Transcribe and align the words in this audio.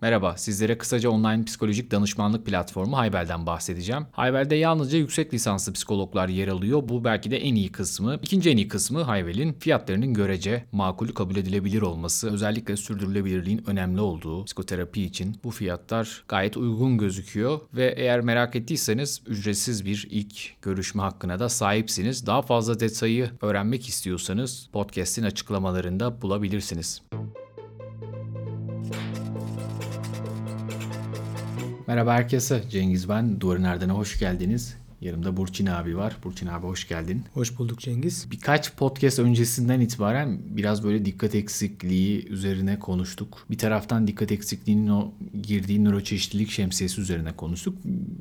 Merhaba, 0.00 0.36
sizlere 0.36 0.78
kısaca 0.78 1.10
online 1.10 1.44
psikolojik 1.44 1.90
danışmanlık 1.90 2.46
platformu 2.46 2.96
Hayvel'den 2.96 3.46
bahsedeceğim. 3.46 4.06
Hayvel'de 4.12 4.54
yalnızca 4.54 4.98
yüksek 4.98 5.34
lisanslı 5.34 5.72
psikologlar 5.72 6.28
yer 6.28 6.48
alıyor. 6.48 6.82
Bu 6.88 7.04
belki 7.04 7.30
de 7.30 7.36
en 7.36 7.54
iyi 7.54 7.72
kısmı. 7.72 8.18
İkinci 8.22 8.50
en 8.50 8.56
iyi 8.56 8.68
kısmı 8.68 9.02
Hayvel'in 9.02 9.52
fiyatlarının 9.52 10.14
görece 10.14 10.64
makul 10.72 11.08
kabul 11.08 11.36
edilebilir 11.36 11.82
olması. 11.82 12.30
Özellikle 12.30 12.76
sürdürülebilirliğin 12.76 13.64
önemli 13.66 14.00
olduğu 14.00 14.44
psikoterapi 14.44 15.02
için 15.02 15.36
bu 15.44 15.50
fiyatlar 15.50 16.24
gayet 16.28 16.56
uygun 16.56 16.98
gözüküyor. 16.98 17.60
Ve 17.74 17.94
eğer 17.96 18.20
merak 18.20 18.56
ettiyseniz 18.56 19.22
ücretsiz 19.26 19.84
bir 19.84 20.06
ilk 20.10 20.62
görüşme 20.62 21.02
hakkına 21.02 21.38
da 21.38 21.48
sahipsiniz. 21.48 22.26
Daha 22.26 22.42
fazla 22.42 22.80
detayı 22.80 23.30
öğrenmek 23.42 23.88
istiyorsanız 23.88 24.68
podcast'in 24.72 25.22
açıklamalarında 25.22 26.22
bulabilirsiniz. 26.22 27.02
Merhaba 31.88 32.14
herkese. 32.14 32.62
Cengiz 32.70 33.08
ben. 33.08 33.40
Duvarın 33.40 33.62
Erdene 33.62 33.92
hoş 33.92 34.18
geldiniz. 34.18 34.76
Yanımda 35.00 35.36
Burçin 35.36 35.66
abi 35.66 35.96
var. 35.96 36.16
Burçin 36.24 36.46
abi 36.46 36.66
hoş 36.66 36.88
geldin. 36.88 37.24
Hoş 37.34 37.58
bulduk 37.58 37.80
Cengiz. 37.80 38.30
Birkaç 38.30 38.76
podcast 38.76 39.18
öncesinden 39.18 39.80
itibaren 39.80 40.38
biraz 40.50 40.84
böyle 40.84 41.04
dikkat 41.04 41.34
eksikliği 41.34 42.26
üzerine 42.28 42.78
konuştuk. 42.78 43.46
Bir 43.50 43.58
taraftan 43.58 44.06
dikkat 44.06 44.32
eksikliğinin 44.32 44.88
o 44.88 45.12
girdiği 45.42 45.84
nöroçeşitlilik 45.84 46.50
şemsiyesi 46.50 47.00
üzerine 47.00 47.32
konuştuk. 47.32 47.78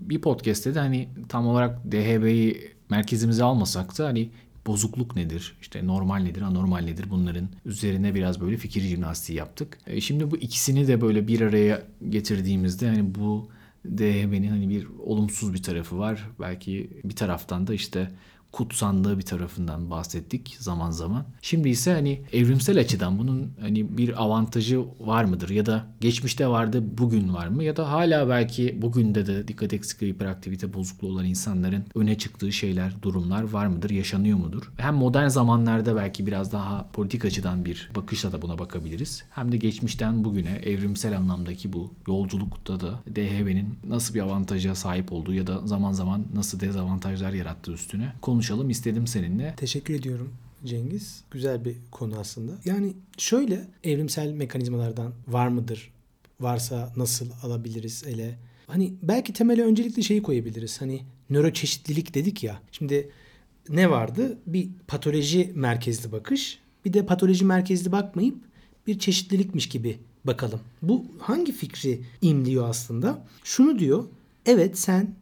Bir 0.09 0.22
podcast'te 0.22 0.75
de 0.75 0.80
hani 0.80 1.09
tam 1.30 1.47
olarak 1.47 1.91
DHB'yi 1.91 2.72
merkezimize 2.89 3.44
almasak 3.44 3.97
da 3.97 4.05
hani 4.05 4.30
bozukluk 4.67 5.16
nedir, 5.16 5.58
işte 5.61 5.88
normal 5.88 6.17
nedir, 6.17 6.41
anormal 6.41 6.80
nedir 6.80 7.05
bunların 7.09 7.49
üzerine 7.66 8.16
biraz 8.16 8.41
böyle 8.41 8.58
fikir 8.58 8.81
jimnastiği 8.81 9.38
yaptık. 9.38 9.77
E 9.88 10.02
şimdi 10.02 10.31
bu 10.31 10.38
ikisini 10.38 10.88
de 10.88 11.02
böyle 11.02 11.27
bir 11.27 11.41
araya 11.41 11.81
getirdiğimizde 12.09 12.88
hani 12.88 13.16
bu 13.16 13.49
DHB'nin 13.86 14.49
hani 14.49 14.70
bir 14.70 14.88
olumsuz 14.99 15.54
bir 15.54 15.63
tarafı 15.63 16.00
var. 16.00 16.30
Belki 16.39 17.02
bir 17.03 17.16
taraftan 17.16 17.67
da 17.67 17.73
işte 17.73 18.11
kutsandığı 18.58 19.17
bir 19.17 19.23
tarafından 19.23 19.89
bahsettik 19.89 20.58
zaman 20.59 20.91
zaman. 20.91 21.25
Şimdi 21.41 21.69
ise 21.69 21.94
hani 21.94 22.22
evrimsel 22.33 22.80
açıdan 22.80 23.19
bunun 23.19 23.52
hani 23.61 23.97
bir 23.97 24.23
avantajı 24.23 24.86
var 24.99 25.23
mıdır 25.23 25.49
ya 25.49 25.66
da 25.66 25.86
geçmişte 26.02 26.47
vardı 26.47 26.83
bugün 26.97 27.33
var 27.33 27.47
mı 27.47 27.64
ya 27.64 27.77
da 27.77 27.91
hala 27.91 28.30
belki 28.30 28.81
bugün 28.81 29.16
de 29.16 29.47
dikkat 29.47 29.73
eksikliği 29.73 30.14
hiperaktivite 30.14 30.73
bozukluğu 30.73 31.08
olan 31.08 31.25
insanların 31.25 31.86
öne 31.95 32.17
çıktığı 32.17 32.52
şeyler 32.52 33.02
durumlar 33.02 33.44
var 33.44 33.67
mıdır 33.67 33.89
yaşanıyor 33.89 34.38
mudur? 34.38 34.71
Hem 34.77 34.95
modern 34.95 35.27
zamanlarda 35.27 35.95
belki 35.95 36.27
biraz 36.27 36.52
daha 36.52 36.89
politik 36.94 37.25
açıdan 37.25 37.66
bir 37.66 37.89
bakışla 37.95 38.31
da 38.31 38.42
buna 38.42 38.59
bakabiliriz. 38.59 39.23
Hem 39.30 39.52
de 39.52 39.58
geçmişten 39.58 40.23
bugüne 40.23 40.55
evrimsel 40.64 41.17
anlamdaki 41.17 41.73
bu 41.73 41.94
yolculukta 42.08 42.80
da 42.80 42.99
DHB'nin 43.16 43.80
nasıl 43.88 44.14
bir 44.14 44.19
avantaja 44.19 44.75
sahip 44.75 45.14
olduğu 45.14 45.33
ya 45.33 45.47
da 45.47 45.67
zaman 45.67 45.92
zaman 45.92 46.25
nasıl 46.33 46.59
dezavantajlar 46.59 47.31
yarattığı 47.31 47.71
üstüne 47.71 48.14
konuş 48.21 48.47
konuşalım 48.48 48.70
istedim 48.70 49.08
seninle. 49.08 49.53
Teşekkür 49.58 49.94
ediyorum 49.94 50.34
Cengiz. 50.66 51.23
Güzel 51.31 51.66
bir 51.66 51.76
konu 51.92 52.20
aslında. 52.20 52.52
Yani 52.66 52.94
şöyle 53.17 53.67
evrimsel 53.84 54.31
mekanizmalardan 54.31 55.14
var 55.28 55.48
mıdır? 55.48 55.92
Varsa 56.39 56.94
nasıl 56.95 57.28
alabiliriz 57.44 58.04
ele? 58.08 58.38
Hani 58.67 58.94
belki 59.02 59.34
temele 59.34 59.64
öncelikle 59.64 60.02
şeyi 60.02 60.22
koyabiliriz. 60.22 60.81
Hani 60.81 61.02
nöroçeşitlilik 61.30 62.14
dedik 62.14 62.44
ya. 62.44 62.62
Şimdi 62.72 63.09
ne 63.70 63.89
vardı? 63.89 64.38
Bir 64.45 64.70
patoloji 64.88 65.52
merkezli 65.56 66.11
bakış. 66.11 66.59
Bir 66.86 66.94
de 66.94 67.06
patoloji 67.06 67.45
merkezli 67.45 67.92
bakmayıp 67.92 68.38
bir 68.88 69.00
çeşitlilikmiş 69.00 69.70
gibi 69.70 70.00
bakalım. 70.23 70.59
Bu 70.82 71.06
hangi 71.20 71.52
fikri 71.52 72.02
imliyor 72.22 72.70
aslında? 72.70 73.26
Şunu 73.44 73.80
diyor. 73.80 74.04
Evet 74.45 74.80
sen 74.80 75.16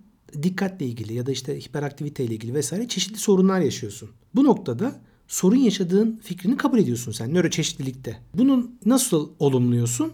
dikkatle 0.44 0.86
ilgili 0.86 1.14
ya 1.14 1.26
da 1.26 1.32
işte 1.32 1.60
hiperaktivite 1.60 2.24
ile 2.24 2.34
ilgili 2.34 2.54
vesaire 2.54 2.88
çeşitli 2.88 3.18
sorunlar 3.18 3.60
yaşıyorsun. 3.60 4.10
Bu 4.36 4.44
noktada 4.44 5.02
sorun 5.28 5.56
yaşadığın 5.56 6.20
fikrini 6.24 6.58
kabul 6.58 6.80
ediyorsun 6.80 7.12
sen 7.12 7.34
nöroçeşitlilikte. 7.34 8.20
Bunun 8.34 8.80
nasıl 8.86 9.30
olumluyorsun? 9.40 10.12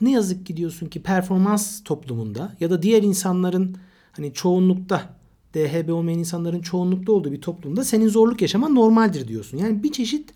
Ne 0.00 0.10
yazık 0.10 0.46
ki 0.46 0.56
diyorsun 0.56 0.86
ki 0.86 1.02
performans 1.02 1.84
toplumunda 1.84 2.56
ya 2.60 2.70
da 2.70 2.82
diğer 2.82 3.02
insanların 3.02 3.76
hani 4.12 4.32
çoğunlukta 4.32 5.16
DHB 5.54 5.92
olmayan 5.92 6.18
insanların 6.18 6.60
çoğunlukta 6.60 7.12
olduğu 7.12 7.32
bir 7.32 7.40
toplumda 7.40 7.84
senin 7.84 8.08
zorluk 8.08 8.42
yaşaman 8.42 8.74
normaldir 8.74 9.28
diyorsun. 9.28 9.58
Yani 9.58 9.82
bir 9.82 9.92
çeşit 9.92 10.30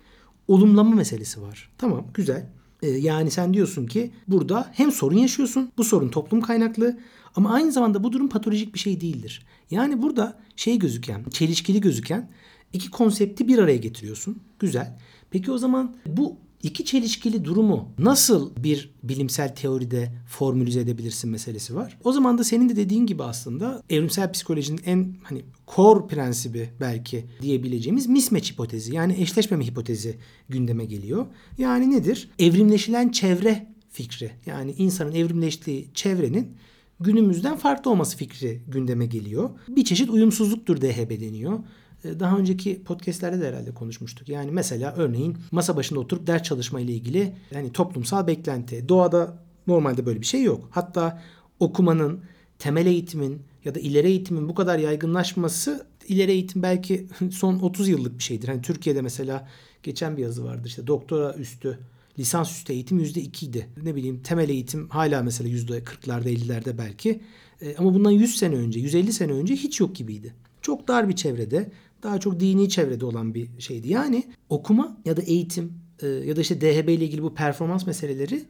olumlama 0.47 0.95
meselesi 0.95 1.41
var. 1.41 1.69
Tamam 1.77 2.05
güzel. 2.13 2.49
Ee, 2.83 2.87
yani 2.87 3.31
sen 3.31 3.53
diyorsun 3.53 3.85
ki 3.85 4.11
burada 4.27 4.71
hem 4.73 4.91
sorun 4.91 5.17
yaşıyorsun. 5.17 5.71
Bu 5.77 5.83
sorun 5.83 6.09
toplum 6.09 6.41
kaynaklı. 6.41 6.97
Ama 7.35 7.53
aynı 7.53 7.71
zamanda 7.71 8.03
bu 8.03 8.11
durum 8.11 8.29
patolojik 8.29 8.73
bir 8.73 8.79
şey 8.79 9.01
değildir. 9.01 9.45
Yani 9.71 10.01
burada 10.01 10.39
şey 10.55 10.79
gözüken, 10.79 11.23
çelişkili 11.31 11.81
gözüken 11.81 12.31
iki 12.73 12.91
konsepti 12.91 13.47
bir 13.47 13.57
araya 13.57 13.77
getiriyorsun. 13.77 14.41
Güzel. 14.59 14.97
Peki 15.31 15.51
o 15.51 15.57
zaman 15.57 15.95
bu 16.05 16.37
iki 16.63 16.85
çelişkili 16.85 17.45
durumu 17.45 17.89
nasıl 17.99 18.51
bir 18.63 18.91
bilimsel 19.03 19.55
teoride 19.55 20.11
formülize 20.27 20.79
edebilirsin 20.79 21.29
meselesi 21.29 21.75
var. 21.75 21.97
O 22.03 22.11
zaman 22.11 22.37
da 22.37 22.43
senin 22.43 22.69
de 22.69 22.75
dediğin 22.75 23.05
gibi 23.05 23.23
aslında 23.23 23.83
evrimsel 23.89 24.31
psikolojinin 24.31 24.81
en 24.85 25.15
hani 25.23 25.41
core 25.75 26.07
prensibi 26.07 26.69
belki 26.79 27.25
diyebileceğimiz 27.41 28.07
mismatch 28.07 28.51
hipotezi 28.51 28.95
yani 28.95 29.21
eşleşmeme 29.21 29.65
hipotezi 29.65 30.17
gündeme 30.49 30.85
geliyor. 30.85 31.25
Yani 31.57 31.91
nedir? 31.91 32.29
Evrimleşilen 32.39 33.09
çevre 33.09 33.67
fikri. 33.89 34.31
Yani 34.45 34.71
insanın 34.71 35.11
evrimleştiği 35.11 35.87
çevrenin 35.93 36.57
günümüzden 36.99 37.57
farklı 37.57 37.91
olması 37.91 38.17
fikri 38.17 38.61
gündeme 38.67 39.05
geliyor. 39.05 39.49
Bir 39.67 39.83
çeşit 39.83 40.09
uyumsuzluktur 40.09 40.81
DHB 40.81 41.21
deniyor. 41.21 41.59
Ee, 42.03 42.19
daha 42.19 42.37
önceki 42.37 42.83
podcastlerde 42.83 43.41
de 43.41 43.47
herhalde 43.47 43.73
konuşmuştuk. 43.73 44.29
Yani 44.29 44.51
mesela 44.51 44.93
örneğin 44.97 45.37
masa 45.51 45.75
başında 45.75 45.99
oturup 45.99 46.27
ders 46.27 46.43
çalışma 46.43 46.79
ile 46.79 46.91
ilgili 46.91 47.35
yani 47.51 47.71
toplumsal 47.71 48.27
beklenti. 48.27 48.89
Doğada 48.89 49.37
normalde 49.67 50.05
böyle 50.05 50.21
bir 50.21 50.25
şey 50.25 50.43
yok. 50.43 50.67
Hatta 50.71 51.21
okumanın, 51.59 52.23
temel 52.59 52.85
eğitimin 52.85 53.41
ya 53.65 53.75
da 53.75 53.79
ileri 53.79 54.07
eğitimin 54.07 54.49
bu 54.49 54.55
kadar 54.55 54.79
yaygınlaşması 54.79 55.87
ileri 56.07 56.31
eğitim 56.31 56.63
belki 56.63 57.07
son 57.31 57.59
30 57.59 57.87
yıllık 57.87 58.17
bir 58.17 58.23
şeydir. 58.23 58.47
Hani 58.47 58.61
Türkiye'de 58.61 59.01
mesela 59.01 59.47
geçen 59.83 60.17
bir 60.17 60.21
yazı 60.21 60.45
vardı 60.45 60.63
işte 60.67 60.87
doktora 60.87 61.33
üstü 61.33 61.79
lisansüstü 62.19 62.73
eğitim 62.73 62.99
%2 62.99 63.45
idi. 63.45 63.69
Ne 63.83 63.95
bileyim 63.95 64.21
temel 64.23 64.49
eğitim 64.49 64.89
hala 64.89 65.23
mesela 65.23 65.49
%40'larda 65.49 66.29
50'lerde 66.29 66.77
belki. 66.77 67.21
E, 67.61 67.75
ama 67.75 67.93
bundan 67.93 68.11
100 68.11 68.37
sene 68.37 68.55
önce, 68.55 68.79
150 68.79 69.13
sene 69.13 69.31
önce 69.31 69.55
hiç 69.55 69.79
yok 69.79 69.95
gibiydi. 69.95 70.33
Çok 70.61 70.87
dar 70.87 71.09
bir 71.09 71.15
çevrede, 71.15 71.71
daha 72.03 72.19
çok 72.19 72.39
dini 72.39 72.69
çevrede 72.69 73.05
olan 73.05 73.33
bir 73.33 73.49
şeydi. 73.59 73.89
Yani 73.89 74.23
okuma 74.49 74.97
ya 75.05 75.17
da 75.17 75.21
eğitim 75.21 75.73
e, 76.01 76.07
ya 76.07 76.35
da 76.35 76.41
işte 76.41 76.61
DHB 76.61 76.89
ile 76.89 77.05
ilgili 77.05 77.23
bu 77.23 77.33
performans 77.33 77.87
meseleleri 77.87 78.43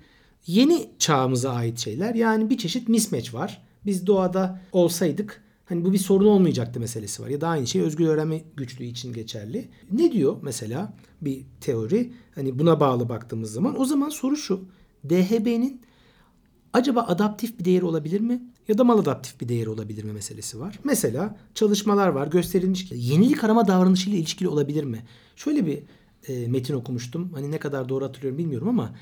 yeni 0.47 0.90
çağımıza 1.00 1.52
ait 1.52 1.80
şeyler. 1.80 2.16
Yani 2.16 2.50
bir 2.50 2.58
çeşit 2.58 2.90
mismatch 2.90 3.34
var. 3.34 3.62
Biz 3.86 4.08
doğada 4.08 4.62
olsaydık 4.72 5.44
Hani 5.69 5.85
bu 5.85 5.94
bir 5.94 5.97
sorun 5.97 6.25
olmayacaktı 6.25 6.80
meselesi 6.80 7.24
var. 7.24 7.28
Ya 7.28 7.41
da 7.41 7.47
aynı 7.47 7.68
şey 7.68 7.81
özgür 7.81 8.07
öğrenme 8.07 8.41
güçlüğü 8.57 8.85
için 8.85 9.13
geçerli. 9.13 9.69
Ne 9.91 10.12
diyor 10.12 10.38
mesela 10.41 10.94
bir 11.22 11.46
teori? 11.62 12.13
Hani 12.35 12.59
buna 12.59 12.80
bağlı 12.80 13.09
baktığımız 13.09 13.52
zaman 13.53 13.79
o 13.79 13.85
zaman 13.85 14.09
soru 14.09 14.38
şu. 14.38 14.66
DHB'nin 15.09 15.81
acaba 16.74 17.02
adaptif 17.02 17.59
bir 17.59 17.66
değeri 17.66 17.85
olabilir 17.85 18.22
mi? 18.22 18.44
Ya 18.68 18.78
da 18.78 18.84
maladaptif 18.84 19.41
bir 19.41 19.50
değeri 19.50 19.69
olabilir 19.69 20.03
mi 20.03 20.13
meselesi 20.13 20.59
var. 20.59 20.79
Mesela 20.84 21.38
çalışmalar 21.56 22.08
var 22.08 22.28
gösterilmiş. 22.28 22.91
Yenilik 22.91 23.44
arama 23.44 23.68
davranışıyla 23.68 24.19
ilişkili 24.19 24.47
olabilir 24.47 24.84
mi? 24.84 25.06
Şöyle 25.35 25.66
bir 25.66 25.79
e, 26.28 26.47
metin 26.47 26.74
okumuştum. 26.74 27.34
Hani 27.34 27.52
ne 27.52 27.58
kadar 27.58 27.90
doğru 27.90 28.06
hatırlıyorum 28.06 28.38
bilmiyorum 28.38 28.68
ama 28.68 28.96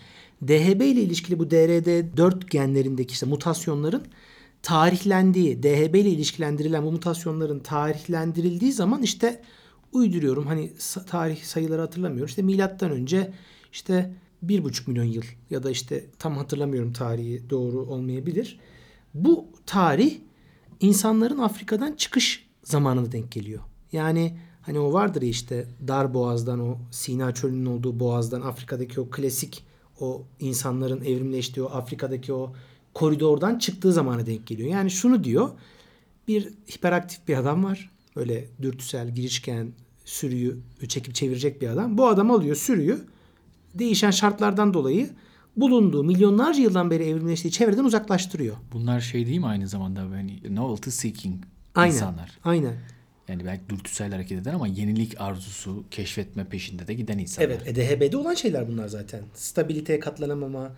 DHB 0.47 0.81
ile 0.81 1.01
ilişkili 1.01 1.39
bu 1.39 1.43
DRD4 1.43 2.49
genlerindeki 2.49 3.11
işte 3.11 3.25
mutasyonların 3.25 4.03
tarihlendiği, 4.61 5.63
DHB 5.63 5.95
ile 5.95 6.09
ilişkilendirilen 6.09 6.85
bu 6.85 6.91
mutasyonların 6.91 7.59
tarihlendirildiği 7.59 8.71
zaman 8.71 9.03
işte 9.03 9.41
uyduruyorum 9.91 10.47
hani 10.47 10.71
tarih 11.07 11.43
sayıları 11.43 11.81
hatırlamıyorum. 11.81 12.27
İşte 12.27 12.41
milattan 12.41 12.91
önce 12.91 13.33
işte 13.71 14.13
bir 14.41 14.63
buçuk 14.63 14.87
milyon 14.87 15.03
yıl 15.03 15.23
ya 15.49 15.63
da 15.63 15.71
işte 15.71 16.05
tam 16.19 16.37
hatırlamıyorum 16.37 16.93
tarihi 16.93 17.49
doğru 17.49 17.79
olmayabilir. 17.79 18.59
Bu 19.13 19.45
tarih 19.65 20.19
insanların 20.79 21.37
Afrika'dan 21.37 21.93
çıkış 21.93 22.47
zamanına 22.63 23.11
denk 23.11 23.31
geliyor. 23.31 23.61
Yani 23.91 24.37
hani 24.61 24.79
o 24.79 24.93
vardır 24.93 25.21
ya 25.21 25.29
işte 25.29 25.67
dar 25.87 26.13
boğazdan 26.13 26.59
o 26.59 26.77
Sina 26.91 27.33
çölünün 27.33 27.65
olduğu 27.65 27.99
boğazdan 27.99 28.41
Afrika'daki 28.41 29.01
o 29.01 29.09
klasik 29.09 29.63
o 29.99 30.23
insanların 30.39 31.01
evrimleştiği 31.03 31.65
o 31.65 31.69
Afrika'daki 31.69 32.33
o 32.33 32.53
koridordan 32.97 33.59
çıktığı 33.59 33.93
zamana 33.93 34.25
denk 34.25 34.47
geliyor. 34.47 34.69
Yani 34.69 34.91
şunu 34.91 35.23
diyor. 35.23 35.49
Bir 36.27 36.53
hiperaktif 36.75 37.27
bir 37.27 37.37
adam 37.37 37.63
var. 37.63 37.91
Öyle 38.15 38.45
dürtüsel, 38.61 39.09
girişken, 39.15 39.71
sürüyü 40.05 40.57
çekip 40.87 41.15
çevirecek 41.15 41.61
bir 41.61 41.67
adam. 41.67 41.97
Bu 41.97 42.07
adam 42.07 42.31
alıyor 42.31 42.55
sürüyü. 42.55 42.99
Değişen 43.73 44.11
şartlardan 44.11 44.73
dolayı 44.73 45.09
bulunduğu 45.57 46.03
milyonlarca 46.03 46.61
yıldan 46.61 46.91
beri 46.91 47.03
evrimleştiği 47.03 47.51
çevreden 47.51 47.83
uzaklaştırıyor. 47.83 48.55
Bunlar 48.73 48.99
şey 48.99 49.25
değil 49.25 49.39
mi 49.39 49.47
aynı 49.47 49.67
zamanda 49.67 50.01
hani 50.01 50.55
novelty 50.55 50.89
seeking 50.89 51.43
Aynen. 51.75 51.93
insanlar. 51.93 52.37
Aynen. 52.43 52.73
Yani 53.27 53.45
belki 53.45 53.69
dürtüsel 53.69 54.11
hareket 54.11 54.41
eden 54.41 54.53
ama 54.53 54.67
yenilik 54.67 55.21
arzusu, 55.21 55.83
keşfetme 55.91 56.45
peşinde 56.45 56.87
de 56.87 56.93
giden 56.93 57.17
insanlar. 57.17 57.49
Evet, 57.49 57.67
e, 57.67 57.75
DHB'de 57.75 58.17
olan 58.17 58.33
şeyler 58.33 58.67
bunlar 58.67 58.87
zaten. 58.87 59.21
Stabiliteye 59.33 59.99
katlanamama, 59.99 60.71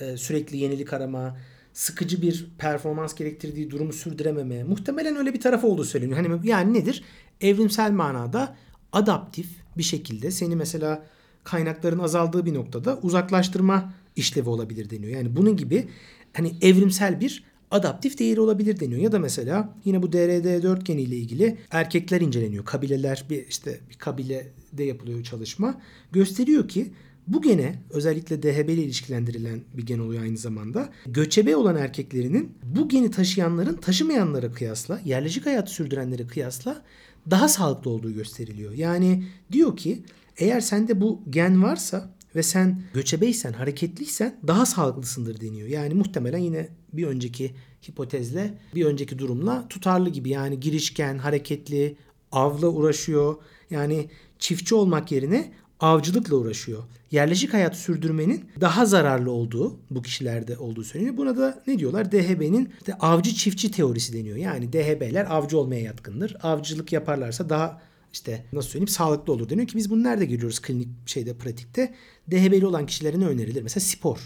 e, 0.00 0.16
sürekli 0.16 0.56
yenilik 0.56 0.92
arama, 0.92 1.36
sıkıcı 1.72 2.22
bir 2.22 2.46
performans 2.58 3.14
gerektirdiği 3.14 3.70
durumu 3.70 3.92
sürdürememe. 3.92 4.64
Muhtemelen 4.64 5.16
öyle 5.16 5.34
bir 5.34 5.40
tarafı 5.40 5.66
olduğu 5.66 5.84
söyleniyor. 5.84 6.18
Hani 6.18 6.48
yani 6.48 6.74
nedir? 6.74 7.04
Evrimsel 7.40 7.90
manada 7.92 8.56
adaptif 8.92 9.46
bir 9.78 9.82
şekilde 9.82 10.30
seni 10.30 10.56
mesela 10.56 11.06
kaynakların 11.44 11.98
azaldığı 11.98 12.46
bir 12.46 12.54
noktada 12.54 12.98
uzaklaştırma 13.02 13.94
işlevi 14.16 14.48
olabilir 14.48 14.90
deniyor. 14.90 15.12
Yani 15.12 15.36
bunun 15.36 15.56
gibi 15.56 15.88
hani 16.32 16.52
evrimsel 16.62 17.20
bir 17.20 17.44
adaptif 17.70 18.18
değeri 18.18 18.40
olabilir 18.40 18.80
deniyor. 18.80 19.00
Ya 19.00 19.12
da 19.12 19.18
mesela 19.18 19.74
yine 19.84 20.02
bu 20.02 20.06
DRD4 20.06 20.84
geniyle 20.84 21.16
ilgili 21.16 21.58
erkekler 21.70 22.20
inceleniyor. 22.20 22.64
Kabileler 22.64 23.24
bir 23.30 23.46
işte 23.46 23.80
bir 23.90 23.94
kabilede 23.94 24.84
yapılıyor 24.84 25.22
çalışma. 25.22 25.80
Gösteriyor 26.12 26.68
ki 26.68 26.92
bu 27.32 27.42
gene 27.42 27.82
özellikle 27.90 28.42
DHB 28.42 28.68
ile 28.68 28.82
ilişkilendirilen 28.82 29.60
bir 29.74 29.86
gen 29.86 29.98
oluyor 29.98 30.22
aynı 30.22 30.36
zamanda. 30.36 30.88
Göçebe 31.06 31.56
olan 31.56 31.76
erkeklerinin 31.76 32.52
bu 32.62 32.88
geni 32.88 33.10
taşıyanların 33.10 33.74
taşımayanlara 33.74 34.52
kıyasla, 34.52 35.00
yerleşik 35.04 35.46
hayatı 35.46 35.72
sürdürenlere 35.72 36.26
kıyasla 36.26 36.82
daha 37.30 37.48
sağlıklı 37.48 37.90
olduğu 37.90 38.14
gösteriliyor. 38.14 38.72
Yani 38.72 39.24
diyor 39.52 39.76
ki 39.76 40.02
eğer 40.36 40.60
sende 40.60 41.00
bu 41.00 41.22
gen 41.30 41.62
varsa 41.62 42.14
ve 42.34 42.42
sen 42.42 42.82
göçebeysen, 42.94 43.52
hareketliysen 43.52 44.36
daha 44.46 44.66
sağlıklısındır 44.66 45.40
deniyor. 45.40 45.68
Yani 45.68 45.94
muhtemelen 45.94 46.38
yine 46.38 46.68
bir 46.92 47.06
önceki 47.06 47.54
hipotezle, 47.88 48.54
bir 48.74 48.84
önceki 48.84 49.18
durumla 49.18 49.68
tutarlı 49.68 50.10
gibi. 50.10 50.28
Yani 50.28 50.60
girişken, 50.60 51.18
hareketli, 51.18 51.96
avla 52.32 52.68
uğraşıyor. 52.68 53.36
Yani 53.70 54.08
çiftçi 54.38 54.74
olmak 54.74 55.12
yerine 55.12 55.52
avcılıkla 55.80 56.36
uğraşıyor. 56.36 56.82
Yerleşik 57.10 57.54
hayat 57.54 57.76
sürdürmenin 57.76 58.44
daha 58.60 58.86
zararlı 58.86 59.30
olduğu 59.30 59.76
bu 59.90 60.02
kişilerde 60.02 60.58
olduğu 60.58 60.84
söyleniyor. 60.84 61.16
Buna 61.16 61.36
da 61.36 61.62
ne 61.66 61.78
diyorlar? 61.78 62.12
DHB'nin 62.12 62.72
işte 62.80 62.94
avcı 62.94 63.34
çiftçi 63.34 63.70
teorisi 63.70 64.12
deniyor. 64.12 64.36
Yani 64.36 64.72
DHB'ler 64.72 65.36
avcı 65.36 65.58
olmaya 65.58 65.80
yatkındır. 65.80 66.36
Avcılık 66.42 66.92
yaparlarsa 66.92 67.48
daha 67.48 67.80
işte 68.12 68.44
nasıl 68.52 68.68
söyleyeyim 68.68 68.88
sağlıklı 68.88 69.32
olur 69.32 69.48
deniyor 69.48 69.68
ki 69.68 69.76
biz 69.76 69.90
bunu 69.90 70.02
nerede 70.02 70.24
görüyoruz 70.24 70.60
klinik 70.62 70.88
şeyde 71.06 71.34
pratikte? 71.34 71.94
DHB'li 72.30 72.66
olan 72.66 72.86
kişilere 72.86 73.20
ne 73.20 73.26
önerilir? 73.26 73.62
Mesela 73.62 73.80
spor 73.84 74.18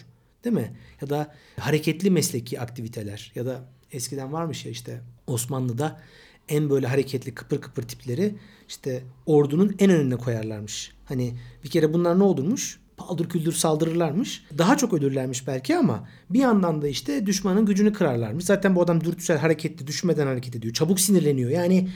değil 0.44 0.56
mi? 0.56 0.76
Ya 1.00 1.10
da 1.10 1.34
hareketli 1.60 2.10
mesleki 2.10 2.60
aktiviteler 2.60 3.32
ya 3.34 3.46
da 3.46 3.64
eskiden 3.92 4.32
varmış 4.32 4.64
ya 4.64 4.70
işte 4.72 5.00
Osmanlı'da 5.26 6.00
en 6.48 6.70
böyle 6.70 6.86
hareketli 6.86 7.34
kıpır 7.34 7.60
kıpır 7.60 7.82
tipleri 7.82 8.34
işte 8.68 9.02
ordunun 9.26 9.76
en 9.78 9.90
önüne 9.90 10.16
koyarlarmış. 10.16 10.92
Hani 11.04 11.34
bir 11.64 11.70
kere 11.70 11.92
bunlar 11.92 12.18
ne 12.18 12.22
olurmuş? 12.22 12.80
Paldır 12.96 13.28
küldür 13.28 13.52
saldırırlarmış. 13.52 14.44
Daha 14.58 14.76
çok 14.76 14.92
ölürlermiş 14.92 15.46
belki 15.46 15.76
ama 15.76 16.08
bir 16.30 16.38
yandan 16.38 16.82
da 16.82 16.88
işte 16.88 17.26
düşmanın 17.26 17.66
gücünü 17.66 17.92
kırarlarmış. 17.92 18.44
Zaten 18.44 18.76
bu 18.76 18.82
adam 18.82 19.04
dürtüsel 19.04 19.38
hareketli, 19.38 19.86
düşmeden 19.86 20.26
hareket 20.26 20.56
ediyor. 20.56 20.74
Çabuk 20.74 21.00
sinirleniyor. 21.00 21.50
Yani 21.50 21.88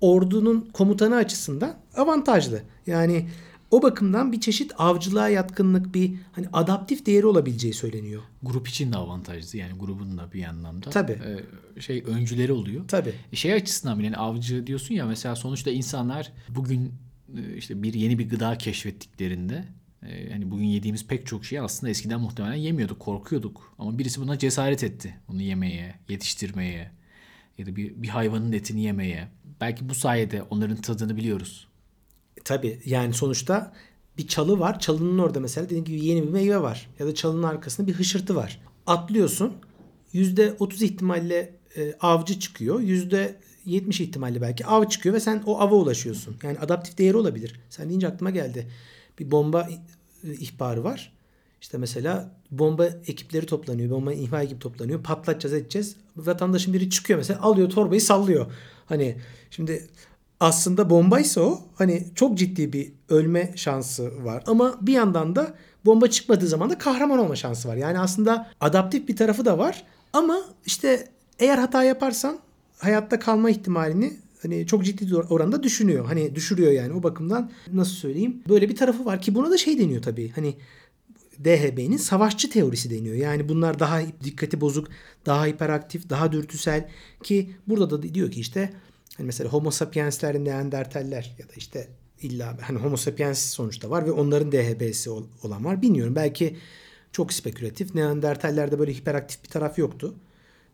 ordunun 0.00 0.68
komutanı 0.72 1.16
açısından 1.16 1.74
avantajlı. 1.96 2.60
Yani 2.86 3.28
o 3.76 3.82
bakımdan 3.82 4.32
bir 4.32 4.40
çeşit 4.40 4.72
avcılığa 4.78 5.28
yatkınlık 5.28 5.94
bir 5.94 6.14
hani 6.32 6.46
adaptif 6.52 7.06
değeri 7.06 7.26
olabileceği 7.26 7.74
söyleniyor. 7.74 8.22
Grup 8.42 8.68
için 8.68 8.92
de 8.92 8.96
avantajlı 8.96 9.58
yani 9.58 9.78
grubun 9.78 10.18
da 10.18 10.32
bir 10.32 10.44
anlamda. 10.44 10.90
Tabii. 10.90 11.18
E, 11.76 11.80
şey 11.80 12.04
öncüleri 12.06 12.52
oluyor. 12.52 12.88
Tabii. 12.88 13.14
Şey 13.32 13.52
açısından 13.52 13.98
bile 13.98 14.06
yani 14.06 14.16
avcı 14.16 14.66
diyorsun 14.66 14.94
ya 14.94 15.06
mesela 15.06 15.36
sonuçta 15.36 15.70
insanlar 15.70 16.32
bugün 16.48 16.92
e, 17.36 17.56
işte 17.56 17.82
bir 17.82 17.94
yeni 17.94 18.18
bir 18.18 18.28
gıda 18.28 18.58
keşfettiklerinde 18.58 19.64
e, 20.02 20.32
hani 20.32 20.50
bugün 20.50 20.64
yediğimiz 20.64 21.06
pek 21.06 21.26
çok 21.26 21.44
şeyi 21.44 21.60
aslında 21.60 21.90
eskiden 21.90 22.20
muhtemelen 22.20 22.54
yemiyorduk, 22.54 23.00
korkuyorduk. 23.00 23.74
Ama 23.78 23.98
birisi 23.98 24.20
buna 24.20 24.38
cesaret 24.38 24.84
etti. 24.84 25.16
Onu 25.28 25.42
yemeye, 25.42 25.94
yetiştirmeye 26.08 26.90
ya 27.58 27.66
da 27.66 27.76
bir, 27.76 28.02
bir 28.02 28.08
hayvanın 28.08 28.52
etini 28.52 28.82
yemeye. 28.82 29.28
Belki 29.60 29.88
bu 29.88 29.94
sayede 29.94 30.42
onların 30.42 30.76
tadını 30.76 31.16
biliyoruz. 31.16 31.65
Tabii 32.46 32.80
yani 32.84 33.14
sonuçta 33.14 33.72
bir 34.18 34.28
çalı 34.28 34.60
var. 34.60 34.80
Çalının 34.80 35.18
orada 35.18 35.40
mesela 35.40 35.64
dediğim 35.64 35.84
gibi 35.84 36.04
yeni 36.04 36.22
bir 36.22 36.28
meyve 36.28 36.62
var. 36.62 36.90
Ya 36.98 37.06
da 37.06 37.14
çalının 37.14 37.42
arkasında 37.42 37.86
bir 37.86 37.92
hışırtı 37.92 38.36
var. 38.36 38.60
Atlıyorsun. 38.86 39.52
%30 40.14 40.84
ihtimalle 40.84 41.54
e, 41.76 41.94
avcı 42.00 42.40
çıkıyor. 42.40 42.80
%70 42.80 44.02
ihtimalle 44.02 44.40
belki 44.40 44.66
av 44.66 44.84
çıkıyor 44.84 45.14
ve 45.14 45.20
sen 45.20 45.42
o 45.46 45.60
ava 45.60 45.74
ulaşıyorsun. 45.74 46.36
Yani 46.42 46.58
adaptif 46.58 46.98
değeri 46.98 47.16
olabilir. 47.16 47.60
Sen 47.70 47.88
deyince 47.88 48.08
aklıma 48.08 48.30
geldi. 48.30 48.66
Bir 49.18 49.30
bomba 49.30 49.68
e, 50.24 50.32
ihbarı 50.32 50.84
var. 50.84 51.12
İşte 51.60 51.78
mesela 51.78 52.34
bomba 52.50 52.86
ekipleri 52.86 53.46
toplanıyor. 53.46 53.90
Bomba 53.90 54.12
ihbar 54.12 54.42
ekibi 54.42 54.58
toplanıyor. 54.58 55.02
Patlatacağız 55.02 55.54
edeceğiz. 55.54 55.96
Vatandaşın 56.16 56.74
biri 56.74 56.90
çıkıyor 56.90 57.18
mesela 57.18 57.42
alıyor 57.42 57.70
torbayı 57.70 58.00
sallıyor. 58.00 58.46
Hani 58.86 59.16
şimdi 59.50 59.88
aslında 60.40 60.90
bombaysa 60.90 61.40
o 61.40 61.60
hani 61.74 62.06
çok 62.14 62.38
ciddi 62.38 62.72
bir 62.72 62.92
ölme 63.08 63.52
şansı 63.56 64.24
var. 64.24 64.42
Ama 64.46 64.74
bir 64.80 64.92
yandan 64.92 65.36
da 65.36 65.54
bomba 65.84 66.10
çıkmadığı 66.10 66.46
zaman 66.46 66.70
da 66.70 66.78
kahraman 66.78 67.18
olma 67.18 67.36
şansı 67.36 67.68
var. 67.68 67.76
Yani 67.76 67.98
aslında 67.98 68.50
adaptif 68.60 69.08
bir 69.08 69.16
tarafı 69.16 69.44
da 69.44 69.58
var. 69.58 69.84
Ama 70.12 70.40
işte 70.66 71.08
eğer 71.38 71.58
hata 71.58 71.84
yaparsan 71.84 72.38
hayatta 72.78 73.18
kalma 73.18 73.50
ihtimalini 73.50 74.16
hani 74.42 74.66
çok 74.66 74.84
ciddi 74.84 75.16
oranda 75.16 75.62
düşünüyor. 75.62 76.06
Hani 76.06 76.34
düşürüyor 76.34 76.72
yani 76.72 76.92
o 76.92 77.02
bakımdan 77.02 77.50
nasıl 77.72 77.94
söyleyeyim. 77.94 78.42
Böyle 78.48 78.68
bir 78.68 78.76
tarafı 78.76 79.04
var 79.04 79.22
ki 79.22 79.34
buna 79.34 79.50
da 79.50 79.56
şey 79.56 79.78
deniyor 79.78 80.02
tabii. 80.02 80.32
Hani 80.34 80.54
DHB'nin 81.44 81.96
savaşçı 81.96 82.50
teorisi 82.50 82.90
deniyor. 82.90 83.14
Yani 83.14 83.48
bunlar 83.48 83.78
daha 83.78 84.00
dikkati 84.24 84.60
bozuk, 84.60 84.88
daha 85.26 85.46
hiperaktif, 85.46 86.10
daha 86.10 86.32
dürtüsel 86.32 86.88
ki 87.22 87.50
burada 87.66 87.90
da 87.90 88.14
diyor 88.14 88.30
ki 88.30 88.40
işte 88.40 88.72
hani 89.16 89.26
mesela 89.26 89.50
Homo 89.50 89.70
sapiensler, 89.70 90.44
Neandertaller 90.44 91.34
ya 91.38 91.48
da 91.48 91.52
işte 91.56 91.88
illa 92.22 92.58
hani 92.60 92.78
Homo 92.78 92.96
sapiens 92.96 93.38
sonuçta 93.38 93.90
var 93.90 94.06
ve 94.06 94.12
onların 94.12 94.52
DHB'si 94.52 95.10
olan 95.42 95.64
var. 95.64 95.82
Bilmiyorum 95.82 96.16
belki 96.16 96.56
çok 97.12 97.32
spekülatif. 97.32 97.94
Neandertallerde 97.94 98.78
böyle 98.78 98.94
hiperaktif 98.94 99.44
bir 99.44 99.48
taraf 99.48 99.78
yoktu. 99.78 100.14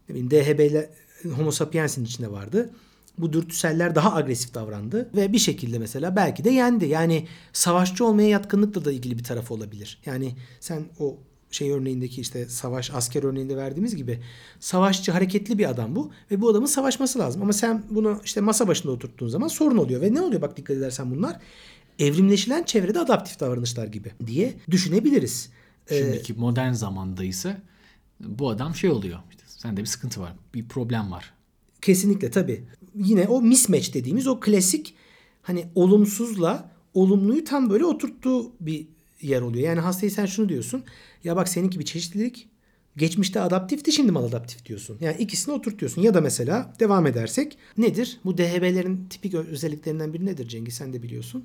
Ne 0.08 0.14
bileyim 0.14 0.30
DHB 0.30 0.60
ile 0.60 0.90
Homo 1.36 1.50
sapiens'in 1.50 2.04
içinde 2.04 2.32
vardı 2.32 2.70
bu 3.18 3.32
dürtüseller 3.32 3.94
daha 3.94 4.14
agresif 4.14 4.54
davrandı 4.54 5.10
ve 5.16 5.32
bir 5.32 5.38
şekilde 5.38 5.78
mesela 5.78 6.16
belki 6.16 6.44
de 6.44 6.50
yendi. 6.50 6.86
Yani 6.86 7.26
savaşçı 7.52 8.06
olmaya 8.06 8.28
yatkınlıkla 8.28 8.84
da 8.84 8.92
ilgili 8.92 9.18
bir 9.18 9.24
tarafı 9.24 9.54
olabilir. 9.54 10.00
Yani 10.06 10.34
sen 10.60 10.84
o 10.98 11.18
şey 11.54 11.70
örneğindeki 11.70 12.20
işte 12.20 12.48
savaş 12.48 12.90
asker 12.90 13.22
örneğinde 13.22 13.56
verdiğimiz 13.56 13.96
gibi 13.96 14.20
savaşçı 14.60 15.12
hareketli 15.12 15.58
bir 15.58 15.70
adam 15.70 15.96
bu 15.96 16.10
ve 16.30 16.40
bu 16.40 16.48
adamın 16.48 16.66
savaşması 16.66 17.18
lazım. 17.18 17.42
Ama 17.42 17.52
sen 17.52 17.84
bunu 17.90 18.20
işte 18.24 18.40
masa 18.40 18.68
başında 18.68 18.92
oturttuğun 18.92 19.28
zaman 19.28 19.48
sorun 19.48 19.76
oluyor 19.76 20.00
ve 20.00 20.14
ne 20.14 20.20
oluyor 20.20 20.42
bak 20.42 20.56
dikkat 20.56 20.76
edersen 20.76 21.10
bunlar 21.10 21.38
evrimleşilen 21.98 22.62
çevrede 22.62 23.00
adaptif 23.00 23.40
davranışlar 23.40 23.86
gibi 23.86 24.12
diye 24.26 24.54
düşünebiliriz. 24.70 25.50
Şimdiki 25.88 26.32
ee, 26.32 26.36
modern 26.36 26.72
zamanda 26.72 27.24
ise 27.24 27.62
bu 28.20 28.50
adam 28.50 28.74
şey 28.74 28.90
oluyor. 28.90 29.18
İşte 29.30 29.42
sende 29.46 29.80
bir 29.80 29.86
sıkıntı 29.86 30.20
var, 30.20 30.32
bir 30.54 30.68
problem 30.68 31.10
var. 31.10 31.34
Kesinlikle 31.82 32.30
tabii. 32.30 32.64
Yine 32.94 33.28
o 33.28 33.42
mismatch 33.42 33.94
dediğimiz 33.94 34.26
o 34.26 34.40
klasik 34.40 34.94
hani 35.42 35.66
olumsuzla 35.74 36.70
olumluyu 36.94 37.44
tam 37.44 37.70
böyle 37.70 37.84
oturttuğu 37.84 38.52
bir 38.60 38.86
yer 39.22 39.40
oluyor. 39.40 39.68
Yani 39.68 39.80
hastayı 39.80 40.10
sen 40.10 40.26
şunu 40.26 40.48
diyorsun. 40.48 40.84
Ya 41.24 41.36
bak 41.36 41.48
seninki 41.48 41.78
bir 41.78 41.84
çeşitlilik. 41.84 42.48
Geçmişte 42.96 43.40
adaptifti 43.40 43.92
şimdi 43.92 44.12
maladaptif 44.12 44.66
diyorsun. 44.66 44.98
Yani 45.00 45.16
ikisini 45.18 45.54
oturtuyorsun. 45.54 46.02
Ya 46.02 46.14
da 46.14 46.20
mesela 46.20 46.74
devam 46.80 47.06
edersek 47.06 47.58
nedir? 47.78 48.20
Bu 48.24 48.38
DHB'lerin 48.38 49.06
tipik 49.10 49.34
özelliklerinden 49.34 50.14
biri 50.14 50.26
nedir 50.26 50.48
Cengiz 50.48 50.74
sen 50.74 50.92
de 50.92 51.02
biliyorsun. 51.02 51.44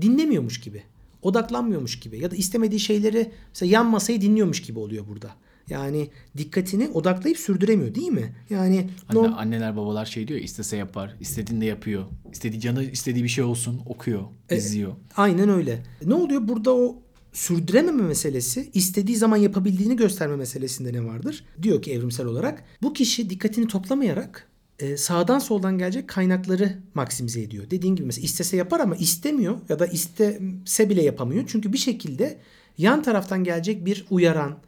Dinlemiyormuş 0.00 0.60
gibi. 0.60 0.82
Odaklanmıyormuş 1.22 2.00
gibi. 2.00 2.18
Ya 2.18 2.30
da 2.30 2.36
istemediği 2.36 2.80
şeyleri 2.80 3.30
mesela 3.48 3.72
yan 3.72 3.86
masayı 3.86 4.20
dinliyormuş 4.20 4.62
gibi 4.62 4.78
oluyor 4.78 5.06
burada. 5.08 5.30
Yani 5.70 6.10
dikkatini 6.36 6.88
odaklayıp 6.88 7.38
sürdüremiyor 7.38 7.94
değil 7.94 8.08
mi? 8.08 8.34
Yani 8.50 8.90
Anne, 9.08 9.18
no... 9.22 9.36
anneler 9.36 9.76
babalar 9.76 10.06
şey 10.06 10.28
diyor 10.28 10.40
istese 10.40 10.76
yapar, 10.76 11.16
istediğinde 11.20 11.64
yapıyor. 11.64 12.04
İstediği 12.32 12.60
canı 12.60 12.84
istediği 12.84 13.24
bir 13.24 13.28
şey 13.28 13.44
olsun 13.44 13.80
okuyor, 13.86 14.22
e, 14.50 14.56
izliyor. 14.56 14.92
aynen 15.16 15.48
öyle. 15.48 15.82
Ne 16.04 16.14
oluyor 16.14 16.48
burada 16.48 16.74
o 16.74 17.02
sürdürememe 17.38 18.02
meselesi 18.02 18.70
istediği 18.74 19.16
zaman 19.16 19.36
yapabildiğini 19.36 19.96
gösterme 19.96 20.36
meselesinde 20.36 20.92
ne 20.92 21.04
vardır? 21.04 21.44
Diyor 21.62 21.82
ki 21.82 21.92
evrimsel 21.92 22.26
olarak 22.26 22.64
bu 22.82 22.92
kişi 22.92 23.30
dikkatini 23.30 23.68
toplamayarak 23.68 24.48
e, 24.78 24.96
sağdan 24.96 25.38
soldan 25.38 25.78
gelecek 25.78 26.08
kaynakları 26.08 26.78
maksimize 26.94 27.42
ediyor. 27.42 27.70
Dediğin 27.70 27.96
gibi 27.96 28.06
mesela 28.06 28.24
istese 28.24 28.56
yapar 28.56 28.80
ama 28.80 28.96
istemiyor 28.96 29.56
ya 29.68 29.78
da 29.78 29.86
istese 29.86 30.90
bile 30.90 31.02
yapamıyor. 31.02 31.44
Çünkü 31.46 31.72
bir 31.72 31.78
şekilde 31.78 32.38
yan 32.78 33.02
taraftan 33.02 33.44
gelecek 33.44 33.86
bir 33.86 34.06
uyaran, 34.10 34.58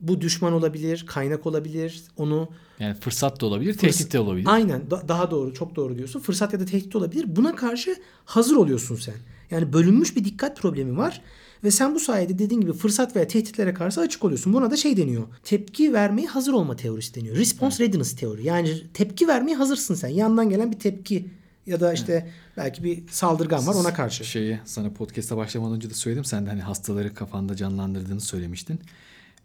bu 0.00 0.20
düşman 0.20 0.52
olabilir, 0.52 1.04
kaynak 1.08 1.46
olabilir. 1.46 2.02
Onu 2.16 2.48
Yani 2.80 2.94
fırsat 2.94 3.40
da 3.40 3.46
olabilir, 3.46 3.74
tehdit 3.74 4.12
de 4.12 4.18
olabilir. 4.18 4.46
Aynen 4.50 4.90
da- 4.90 5.08
daha 5.08 5.30
doğru 5.30 5.54
çok 5.54 5.76
doğru 5.76 5.98
diyorsun. 5.98 6.20
Fırsat 6.20 6.52
ya 6.52 6.60
da 6.60 6.64
tehdit 6.64 6.96
olabilir. 6.96 7.36
Buna 7.36 7.56
karşı 7.56 7.96
hazır 8.24 8.56
oluyorsun 8.56 8.96
sen. 8.96 9.14
Yani 9.50 9.72
bölünmüş 9.72 10.16
bir 10.16 10.24
dikkat 10.24 10.56
problemi 10.56 10.96
var. 10.96 11.22
Ve 11.64 11.70
sen 11.70 11.94
bu 11.94 12.00
sayede 12.00 12.38
dediğin 12.38 12.60
gibi 12.60 12.72
fırsat 12.72 13.16
veya 13.16 13.28
tehditlere 13.28 13.74
karşı 13.74 14.00
açık 14.00 14.24
oluyorsun. 14.24 14.52
Buna 14.52 14.70
da 14.70 14.76
şey 14.76 14.96
deniyor. 14.96 15.22
Tepki 15.44 15.92
vermeye 15.92 16.26
hazır 16.26 16.52
olma 16.52 16.76
teorisi 16.76 17.14
deniyor. 17.14 17.36
Response 17.36 17.84
readiness 17.84 18.16
teori. 18.16 18.46
Yani 18.46 18.82
tepki 18.94 19.28
vermeye 19.28 19.56
hazırsın 19.56 19.94
sen. 19.94 20.08
Yandan 20.08 20.50
gelen 20.50 20.72
bir 20.72 20.78
tepki 20.78 21.28
ya 21.66 21.80
da 21.80 21.92
işte 21.92 22.30
belki 22.56 22.84
bir 22.84 23.08
saldırgan 23.10 23.66
var 23.66 23.74
ona 23.74 23.94
karşı. 23.94 24.24
Şeyi 24.24 24.58
sana 24.64 24.90
podcast'a 24.90 25.36
başlamadan 25.36 25.76
önce 25.76 25.90
de 25.90 25.94
söyledim. 25.94 26.24
Sen 26.24 26.46
de 26.46 26.50
hani 26.50 26.60
hastaları 26.62 27.14
kafanda 27.14 27.56
canlandırdığını 27.56 28.20
söylemiştin. 28.20 28.80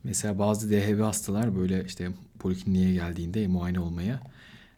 Mesela 0.03 0.39
bazı 0.39 0.70
DHB 0.72 1.01
hastalar 1.01 1.55
böyle 1.58 1.84
işte 1.86 2.10
polikliniğe 2.39 2.93
geldiğinde 2.93 3.48
muayene 3.48 3.79
olmaya 3.79 4.20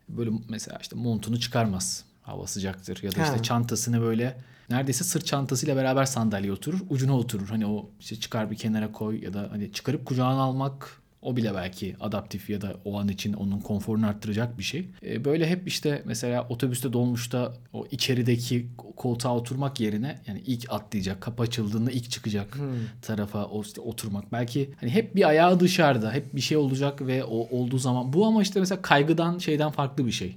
böyle 0.09 0.29
mesela 0.49 0.77
işte 0.81 0.95
montunu 0.95 1.39
çıkarmaz. 1.39 2.03
Hava 2.21 2.47
sıcaktır 2.47 3.03
ya 3.03 3.11
da 3.15 3.19
Ha. 3.21 3.23
işte 3.25 3.43
çantasını 3.43 4.01
böyle 4.01 4.37
neredeyse 4.69 5.03
sırt 5.03 5.25
çantasıyla 5.25 5.75
beraber 5.75 6.05
sandalyeye 6.05 6.53
oturur. 6.53 6.79
Ucuna 6.89 7.17
oturur. 7.17 7.47
Hani 7.47 7.65
o 7.65 7.89
işte 7.99 8.15
çıkar 8.15 8.51
bir 8.51 8.55
kenara 8.55 8.91
koy 8.91 9.23
ya 9.23 9.33
da 9.33 9.47
hani 9.51 9.71
çıkarıp 9.71 10.05
kucağına 10.05 10.41
almak 10.41 11.01
o 11.21 11.35
bile 11.35 11.55
belki 11.55 11.95
adaptif 11.99 12.49
ya 12.49 12.61
da 12.61 12.75
o 12.85 12.99
an 12.99 13.07
için 13.07 13.33
onun 13.33 13.59
konforunu 13.59 14.07
arttıracak 14.07 14.57
bir 14.57 14.63
şey. 14.63 14.89
E, 15.05 15.25
Böyle 15.25 15.47
hep 15.49 15.67
işte 15.67 16.01
mesela 16.05 16.47
otobüste 16.49 16.93
dolmuşta 16.93 17.53
o 17.73 17.85
içerideki 17.91 18.67
koltuğa 18.95 19.35
oturmak 19.35 19.79
yerine 19.79 20.21
yani 20.27 20.41
ilk 20.45 20.71
atlayacak, 20.73 21.21
kapı 21.21 21.43
açıldığında 21.43 21.91
ilk 21.91 22.11
çıkacak 22.11 22.57
tarafa 23.01 23.45
o 23.45 23.61
işte 23.61 23.81
oturmak. 23.81 24.31
Belki 24.31 24.69
hani 24.79 24.89
hep 24.91 25.15
bir 25.15 25.27
ayağı 25.27 25.59
dışarıda, 25.59 26.11
hep 26.11 26.35
bir 26.35 26.41
şey 26.41 26.57
olacak 26.57 27.01
ve 27.01 27.23
o 27.23 27.57
olduğu 27.57 27.77
zaman 27.77 28.13
bu 28.13 28.25
ama 28.25 28.41
işte 28.41 28.59
mesela 28.59 28.81
kaygıdan 28.81 29.37
şeyden 29.37 29.71
farklı 29.71 30.05
bir 30.05 30.11
şey. 30.11 30.35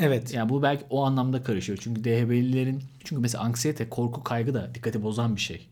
Evet. 0.00 0.34
Yani 0.34 0.48
bu 0.48 0.62
belki 0.62 0.84
o 0.90 1.04
anlamda 1.04 1.42
karışıyor. 1.42 1.78
Çünkü 1.82 2.04
DHB'lilerin 2.04 2.82
çünkü 3.04 3.22
mesela 3.22 3.44
anksiyete, 3.44 3.88
korku, 3.88 4.24
kaygı 4.24 4.54
da 4.54 4.74
dikkati 4.74 5.02
bozan 5.02 5.36
bir 5.36 5.40
şey. 5.40 5.68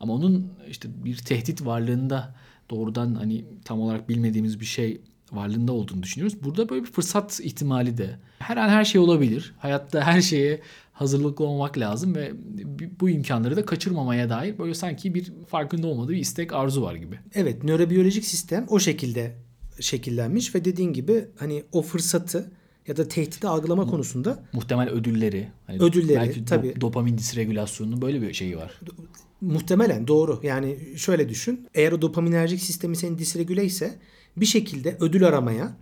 Ama 0.00 0.12
onun 0.12 0.52
işte 0.68 0.88
bir 1.04 1.16
tehdit 1.16 1.66
varlığında 1.66 2.34
doğrudan 2.70 3.14
hani 3.14 3.44
tam 3.64 3.80
olarak 3.80 4.08
bilmediğimiz 4.08 4.60
bir 4.60 4.64
şey 4.64 5.00
varlığında 5.32 5.72
olduğunu 5.72 6.02
düşünüyoruz. 6.02 6.44
Burada 6.44 6.68
böyle 6.68 6.82
bir 6.82 6.90
fırsat 6.90 7.40
ihtimali 7.40 7.98
de 7.98 8.18
her 8.38 8.56
an 8.56 8.68
her 8.68 8.84
şey 8.84 9.00
olabilir. 9.00 9.54
Hayatta 9.58 10.02
her 10.02 10.20
şeye 10.20 10.60
hazırlıklı 10.92 11.44
olmak 11.44 11.78
lazım 11.78 12.14
ve 12.14 12.32
bu 13.00 13.10
imkanları 13.10 13.56
da 13.56 13.64
kaçırmamaya 13.64 14.30
dair 14.30 14.58
böyle 14.58 14.74
sanki 14.74 15.14
bir 15.14 15.32
farkında 15.48 15.86
olmadığı 15.86 16.12
bir 16.12 16.16
istek 16.16 16.52
arzu 16.52 16.82
var 16.82 16.94
gibi. 16.94 17.18
Evet, 17.34 17.64
nörobiyolojik 17.64 18.24
sistem 18.24 18.66
o 18.68 18.78
şekilde 18.78 19.36
şekillenmiş 19.80 20.54
ve 20.54 20.64
dediğin 20.64 20.92
gibi 20.92 21.28
hani 21.38 21.64
o 21.72 21.82
fırsatı 21.82 22.50
ya 22.86 22.96
da 22.96 23.08
tehdidi 23.08 23.48
algılama 23.48 23.86
konusunda 23.86 24.42
Muhtemel 24.52 24.88
ödülleri, 24.88 25.48
hani 25.66 25.82
Ödülleri, 25.82 26.16
belki 26.18 26.40
do- 26.40 26.44
tabii. 26.44 26.80
dopamin 26.80 27.18
disregülasyonunun 27.18 28.02
böyle 28.02 28.22
bir 28.22 28.32
şeyi 28.34 28.56
var. 28.56 28.80
muhtemelen 29.40 30.06
doğru. 30.08 30.40
Yani 30.42 30.78
şöyle 30.96 31.28
düşün. 31.28 31.66
Eğer 31.74 31.92
o 31.92 32.02
dopaminerjik 32.02 32.60
sistemi 32.60 32.96
senin 32.96 33.18
disregüle 33.18 33.64
ise 33.64 33.98
bir 34.36 34.46
şekilde 34.46 34.96
ödül 35.00 35.26
aramaya 35.26 35.76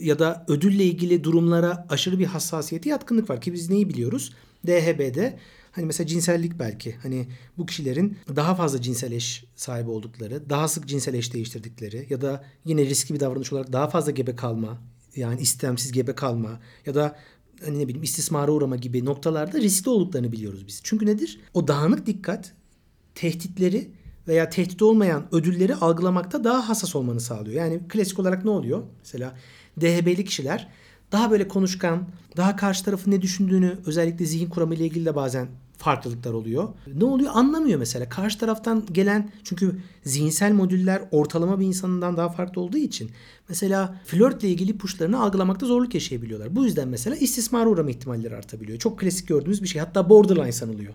ya 0.00 0.18
da 0.18 0.44
ödülle 0.48 0.84
ilgili 0.84 1.24
durumlara 1.24 1.86
aşırı 1.88 2.18
bir 2.18 2.26
hassasiyeti 2.26 2.88
yatkınlık 2.88 3.30
var 3.30 3.40
ki 3.40 3.52
biz 3.52 3.70
neyi 3.70 3.88
biliyoruz? 3.88 4.32
DHB'de 4.66 5.38
hani 5.72 5.86
mesela 5.86 6.06
cinsellik 6.06 6.58
belki 6.58 6.92
hani 7.02 7.26
bu 7.58 7.66
kişilerin 7.66 8.16
daha 8.36 8.54
fazla 8.54 8.80
cinsel 8.82 9.12
eş 9.12 9.44
sahibi 9.56 9.90
oldukları, 9.90 10.50
daha 10.50 10.68
sık 10.68 10.88
cinsel 10.88 11.14
eş 11.14 11.34
değiştirdikleri 11.34 12.06
ya 12.10 12.20
da 12.20 12.44
yine 12.64 12.86
riskli 12.86 13.14
bir 13.14 13.20
davranış 13.20 13.52
olarak 13.52 13.72
daha 13.72 13.88
fazla 13.88 14.10
gebe 14.10 14.36
kalma 14.36 14.78
yani 15.16 15.40
istemsiz 15.40 15.92
gebe 15.92 16.14
kalma 16.14 16.60
ya 16.86 16.94
da 16.94 17.16
hani 17.64 17.78
ne 17.78 17.88
bileyim 17.88 18.02
istismara 18.02 18.52
uğrama 18.52 18.76
gibi 18.76 19.04
noktalarda 19.04 19.60
riskli 19.60 19.88
olduklarını 19.88 20.32
biliyoruz 20.32 20.66
biz. 20.66 20.80
Çünkü 20.82 21.06
nedir? 21.06 21.40
O 21.54 21.68
dağınık 21.68 22.06
dikkat 22.06 22.52
tehditleri 23.14 23.90
veya 24.28 24.50
tehdit 24.50 24.82
olmayan 24.82 25.26
ödülleri 25.32 25.74
algılamakta 25.74 26.44
daha 26.44 26.68
hassas 26.68 26.96
olmanı 26.96 27.20
sağlıyor. 27.20 27.56
Yani 27.56 27.80
klasik 27.88 28.18
olarak 28.18 28.44
ne 28.44 28.50
oluyor? 28.50 28.82
Mesela 28.98 29.36
DHB'li 29.80 30.24
kişiler 30.24 30.68
daha 31.12 31.30
böyle 31.30 31.48
konuşkan, 31.48 32.08
daha 32.36 32.56
karşı 32.56 32.84
tarafın 32.84 33.10
ne 33.10 33.22
düşündüğünü 33.22 33.78
özellikle 33.86 34.24
zihin 34.24 34.48
kuramı 34.48 34.74
ile 34.74 34.84
ilgili 34.84 35.06
de 35.06 35.14
bazen 35.14 35.48
farklılıklar 35.80 36.32
oluyor. 36.32 36.68
Ne 36.94 37.04
oluyor 37.04 37.30
anlamıyor 37.34 37.78
mesela. 37.78 38.08
Karşı 38.08 38.38
taraftan 38.38 38.84
gelen 38.92 39.30
çünkü 39.44 39.76
zihinsel 40.04 40.52
modüller 40.52 41.02
ortalama 41.10 41.60
bir 41.60 41.66
insanından 41.66 42.16
daha 42.16 42.28
farklı 42.28 42.60
olduğu 42.60 42.76
için 42.76 43.10
mesela 43.48 44.00
flörtle 44.06 44.48
ilgili 44.48 44.70
ipuçlarını 44.70 45.22
algılamakta 45.22 45.66
zorluk 45.66 45.94
yaşayabiliyorlar. 45.94 46.56
Bu 46.56 46.64
yüzden 46.64 46.88
mesela 46.88 47.16
istismara 47.16 47.68
uğrama 47.68 47.90
ihtimalleri 47.90 48.36
artabiliyor. 48.36 48.78
Çok 48.78 48.98
klasik 48.98 49.28
gördüğümüz 49.28 49.62
bir 49.62 49.68
şey. 49.68 49.80
Hatta 49.80 50.08
borderline 50.08 50.52
sanılıyor. 50.52 50.94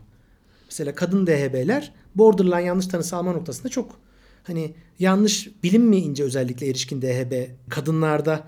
Mesela 0.65 0.95
kadın 0.95 1.27
DHB'ler 1.27 1.93
borderline 2.15 2.63
yanlış 2.63 2.87
tanısı 2.87 3.15
alma 3.15 3.31
noktasında 3.31 3.69
çok 3.69 3.99
hani 4.43 4.73
yanlış 4.99 5.49
bilinmeyince 5.63 6.23
özellikle 6.23 6.67
erişkin 6.67 7.01
DHB 7.01 7.33
kadınlarda 7.69 8.47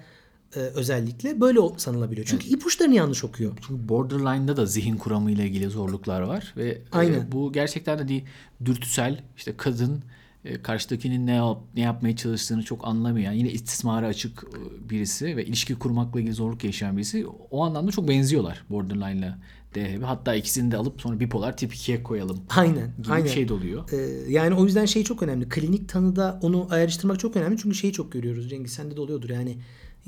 e, 0.55 0.59
özellikle 0.59 1.41
böyle 1.41 1.59
sanılabiliyor. 1.77 2.27
Çünkü 2.27 2.47
ipuçlarını 2.47 2.95
yanlış 2.95 3.23
okuyor. 3.23 3.57
Çünkü 3.67 3.89
borderline'da 3.89 4.57
da 4.57 4.65
zihin 4.65 4.97
kuramı 4.97 5.31
ile 5.31 5.45
ilgili 5.45 5.69
zorluklar 5.69 6.21
var 6.21 6.53
ve 6.57 6.69
e, 6.69 6.81
Aynen. 6.91 7.31
bu 7.31 7.53
gerçekten 7.53 7.97
de 7.97 8.01
hani 8.01 8.23
dürtüsel 8.65 9.23
işte 9.37 9.53
kadın 9.57 10.03
e, 10.45 10.61
karşıdakinin 10.61 11.27
ne 11.27 11.33
yap, 11.33 11.57
ne 11.75 11.81
yapmaya 11.81 12.15
çalıştığını 12.15 12.63
çok 12.63 12.87
anlamayan 12.87 13.33
yine 13.33 13.51
istismara 13.51 14.07
açık 14.07 14.43
e, 14.43 14.89
birisi 14.89 15.37
ve 15.37 15.45
ilişki 15.45 15.75
kurmakla 15.75 16.19
ilgili 16.19 16.33
zorluk 16.33 16.63
yaşayan 16.63 16.97
birisi 16.97 17.25
o 17.51 17.63
anlamda 17.63 17.91
çok 17.91 18.07
benziyorlar 18.07 18.63
borderline 18.69 19.17
ile 19.17 19.35
DHB. 19.75 20.03
Hatta 20.03 20.35
ikisini 20.35 20.71
de 20.71 20.77
alıp 20.77 21.01
sonra 21.01 21.19
bipolar 21.19 21.57
tip 21.57 21.73
2'ye 21.73 22.03
koyalım 22.03 22.39
Aynen. 22.55 22.93
gibi 22.97 23.11
aynen. 23.13 23.25
bir 23.25 23.29
şey 23.29 23.47
de 23.47 23.53
oluyor. 23.53 23.91
Ee, 23.91 24.31
yani 24.31 24.55
o 24.55 24.65
yüzden 24.65 24.85
şey 24.85 25.03
çok 25.03 25.23
önemli. 25.23 25.49
Klinik 25.49 25.89
tanıda 25.89 26.39
onu 26.41 26.67
ayrıştırmak 26.69 27.19
çok 27.19 27.35
önemli. 27.35 27.57
Çünkü 27.57 27.75
şeyi 27.75 27.93
çok 27.93 28.11
görüyoruz. 28.11 28.49
Cengiz 28.49 28.73
sende 28.73 28.95
de 28.95 29.01
oluyordur. 29.01 29.29
Yani 29.29 29.57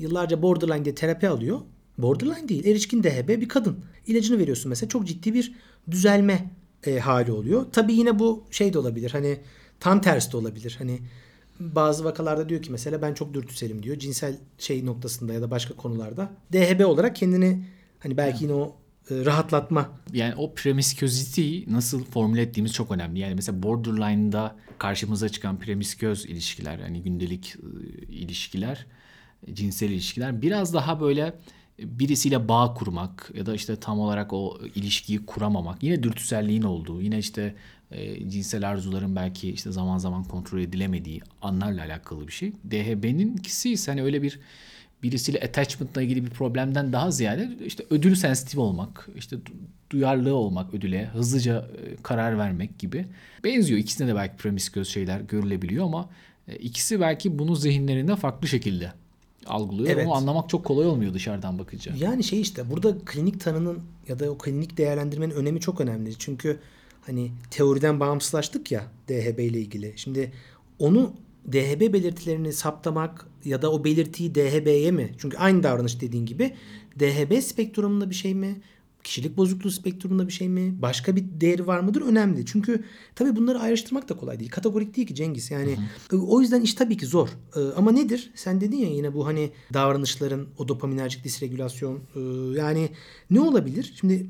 yıllarca 0.00 0.42
borderline 0.42 0.84
diye 0.84 0.94
terapi 0.94 1.28
alıyor. 1.28 1.60
Borderline 1.98 2.48
değil. 2.48 2.66
Erişkin 2.66 3.02
DHB 3.02 3.28
bir 3.28 3.48
kadın. 3.48 3.84
İlacını 4.06 4.38
veriyorsun 4.38 4.68
mesela. 4.68 4.88
Çok 4.88 5.06
ciddi 5.06 5.34
bir 5.34 5.54
düzelme 5.90 6.50
e, 6.86 6.98
hali 6.98 7.32
oluyor. 7.32 7.66
Tabii 7.72 7.94
yine 7.94 8.18
bu 8.18 8.44
şey 8.50 8.72
de 8.72 8.78
olabilir. 8.78 9.10
Hani 9.10 9.40
tam 9.80 10.00
tersi 10.00 10.32
de 10.32 10.36
olabilir. 10.36 10.76
Hani 10.78 11.00
bazı 11.60 12.04
vakalarda 12.04 12.48
diyor 12.48 12.62
ki 12.62 12.72
mesela 12.72 13.02
ben 13.02 13.14
çok 13.14 13.34
dürtüselim 13.34 13.82
diyor. 13.82 13.98
Cinsel 13.98 14.36
şey 14.58 14.86
noktasında 14.86 15.32
ya 15.32 15.42
da 15.42 15.50
başka 15.50 15.74
konularda. 15.74 16.30
DHB 16.52 16.86
olarak 16.86 17.16
kendini 17.16 17.64
hani 17.98 18.16
belki 18.16 18.44
yine 18.44 18.54
o 18.54 18.76
e, 19.10 19.24
rahatlatma 19.24 19.90
Yani 20.12 20.34
o 20.34 20.54
promiscuity'yi 20.54 21.72
nasıl 21.72 22.04
formüle 22.04 22.42
ettiğimiz 22.42 22.72
çok 22.72 22.90
önemli. 22.90 23.18
Yani 23.18 23.34
mesela 23.34 23.62
borderline'da 23.62 24.56
karşımıza 24.78 25.28
çıkan 25.28 25.58
promiscuous 25.58 26.24
ilişkiler, 26.24 26.78
hani 26.78 27.02
gündelik 27.02 27.56
e, 27.56 28.12
ilişkiler, 28.12 28.86
cinsel 29.52 29.90
ilişkiler 29.90 30.42
biraz 30.42 30.74
daha 30.74 31.00
böyle 31.00 31.34
birisiyle 31.78 32.48
bağ 32.48 32.74
kurmak 32.74 33.30
ya 33.34 33.46
da 33.46 33.54
işte 33.54 33.76
tam 33.76 34.00
olarak 34.00 34.32
o 34.32 34.58
ilişkiyi 34.74 35.26
kuramamak. 35.26 35.82
Yine 35.82 36.02
dürtüselliğin 36.02 36.62
olduğu, 36.62 37.02
yine 37.02 37.18
işte 37.18 37.54
e, 37.90 38.30
cinsel 38.30 38.68
arzuların 38.68 39.16
belki 39.16 39.50
işte 39.50 39.72
zaman 39.72 39.98
zaman 39.98 40.24
kontrol 40.24 40.60
edilemediği 40.60 41.20
anlarla 41.42 41.82
alakalı 41.82 42.28
bir 42.28 42.32
şey. 42.32 42.52
DHB'ninkisi 42.70 43.72
ise 43.72 43.90
hani 43.90 44.02
öyle 44.02 44.22
bir 44.22 44.38
birisiyle 45.02 45.40
attachment'la 45.40 46.02
ilgili 46.02 46.24
bir 46.24 46.30
problemden 46.30 46.92
daha 46.92 47.10
ziyade 47.10 47.50
işte 47.66 47.84
ödül 47.90 48.14
sensitif 48.14 48.58
olmak, 48.58 49.08
işte 49.16 49.36
du- 49.36 49.52
duyarlı 49.90 50.34
olmak 50.34 50.74
ödüle, 50.74 51.06
hızlıca 51.06 51.58
e, 51.58 51.96
karar 52.02 52.38
vermek 52.38 52.78
gibi 52.78 53.06
benziyor. 53.44 53.80
İkisinde 53.80 54.08
de 54.08 54.14
belki 54.14 54.36
promiscuous 54.36 54.88
şeyler 54.88 55.20
görülebiliyor 55.20 55.84
ama 55.84 56.10
e, 56.48 56.56
ikisi 56.56 57.00
belki 57.00 57.38
bunu 57.38 57.56
zihinlerinde 57.56 58.16
farklı 58.16 58.48
şekilde 58.48 58.92
algılıyor. 59.46 59.90
Evet. 59.90 60.06
Ama 60.06 60.16
anlamak 60.16 60.48
çok 60.48 60.64
kolay 60.64 60.86
olmuyor 60.86 61.14
dışarıdan 61.14 61.58
bakınca. 61.58 61.92
Yani 61.96 62.24
şey 62.24 62.40
işte 62.40 62.70
burada 62.70 62.98
klinik 62.98 63.40
tanının 63.40 63.78
ya 64.08 64.18
da 64.18 64.30
o 64.30 64.38
klinik 64.38 64.76
değerlendirmenin 64.76 65.34
önemi 65.34 65.60
çok 65.60 65.80
önemli. 65.80 66.18
Çünkü 66.18 66.60
hani 67.06 67.32
teoriden 67.50 68.00
bağımsızlaştık 68.00 68.72
ya 68.72 68.82
DHB 69.08 69.38
ile 69.38 69.60
ilgili. 69.60 69.92
Şimdi 69.96 70.32
onu 70.78 71.12
DHB 71.52 71.80
belirtilerini 71.92 72.52
saptamak 72.52 73.26
ya 73.44 73.62
da 73.62 73.72
o 73.72 73.84
belirtiyi 73.84 74.34
DHB'ye 74.34 74.90
mi? 74.90 75.12
Çünkü 75.18 75.36
aynı 75.36 75.62
davranış 75.62 76.00
dediğin 76.00 76.26
gibi 76.26 76.54
DHB 76.98 77.42
spektrumunda 77.42 78.10
bir 78.10 78.14
şey 78.14 78.34
mi? 78.34 78.60
Kişilik 79.04 79.36
bozukluğu 79.36 79.70
spektrumunda 79.70 80.26
bir 80.26 80.32
şey 80.32 80.48
mi? 80.48 80.82
Başka 80.82 81.16
bir 81.16 81.24
değeri 81.40 81.66
var 81.66 81.80
mıdır? 81.80 82.02
Önemli. 82.02 82.46
Çünkü 82.46 82.84
tabii 83.14 83.36
bunları 83.36 83.58
ayrıştırmak 83.60 84.08
da 84.08 84.16
kolay 84.16 84.38
değil. 84.40 84.50
Kategorik 84.50 84.96
değil 84.96 85.06
ki 85.06 85.14
Cengiz. 85.14 85.50
Yani 85.50 85.76
e, 86.12 86.16
o 86.16 86.40
yüzden 86.40 86.60
iş 86.60 86.74
tabii 86.74 86.96
ki 86.96 87.06
zor. 87.06 87.28
E, 87.56 87.60
Ama 87.76 87.92
nedir? 87.92 88.30
Sen 88.34 88.60
dedin 88.60 88.76
ya 88.76 88.88
yine 88.88 89.14
bu 89.14 89.26
hani 89.26 89.50
davranışların 89.74 90.46
o 90.58 90.68
dopaminerjik 90.68 91.24
disregülasyon 91.24 91.98
e, 92.16 92.20
yani 92.58 92.88
ne 93.30 93.40
olabilir? 93.40 93.94
Şimdi 94.00 94.26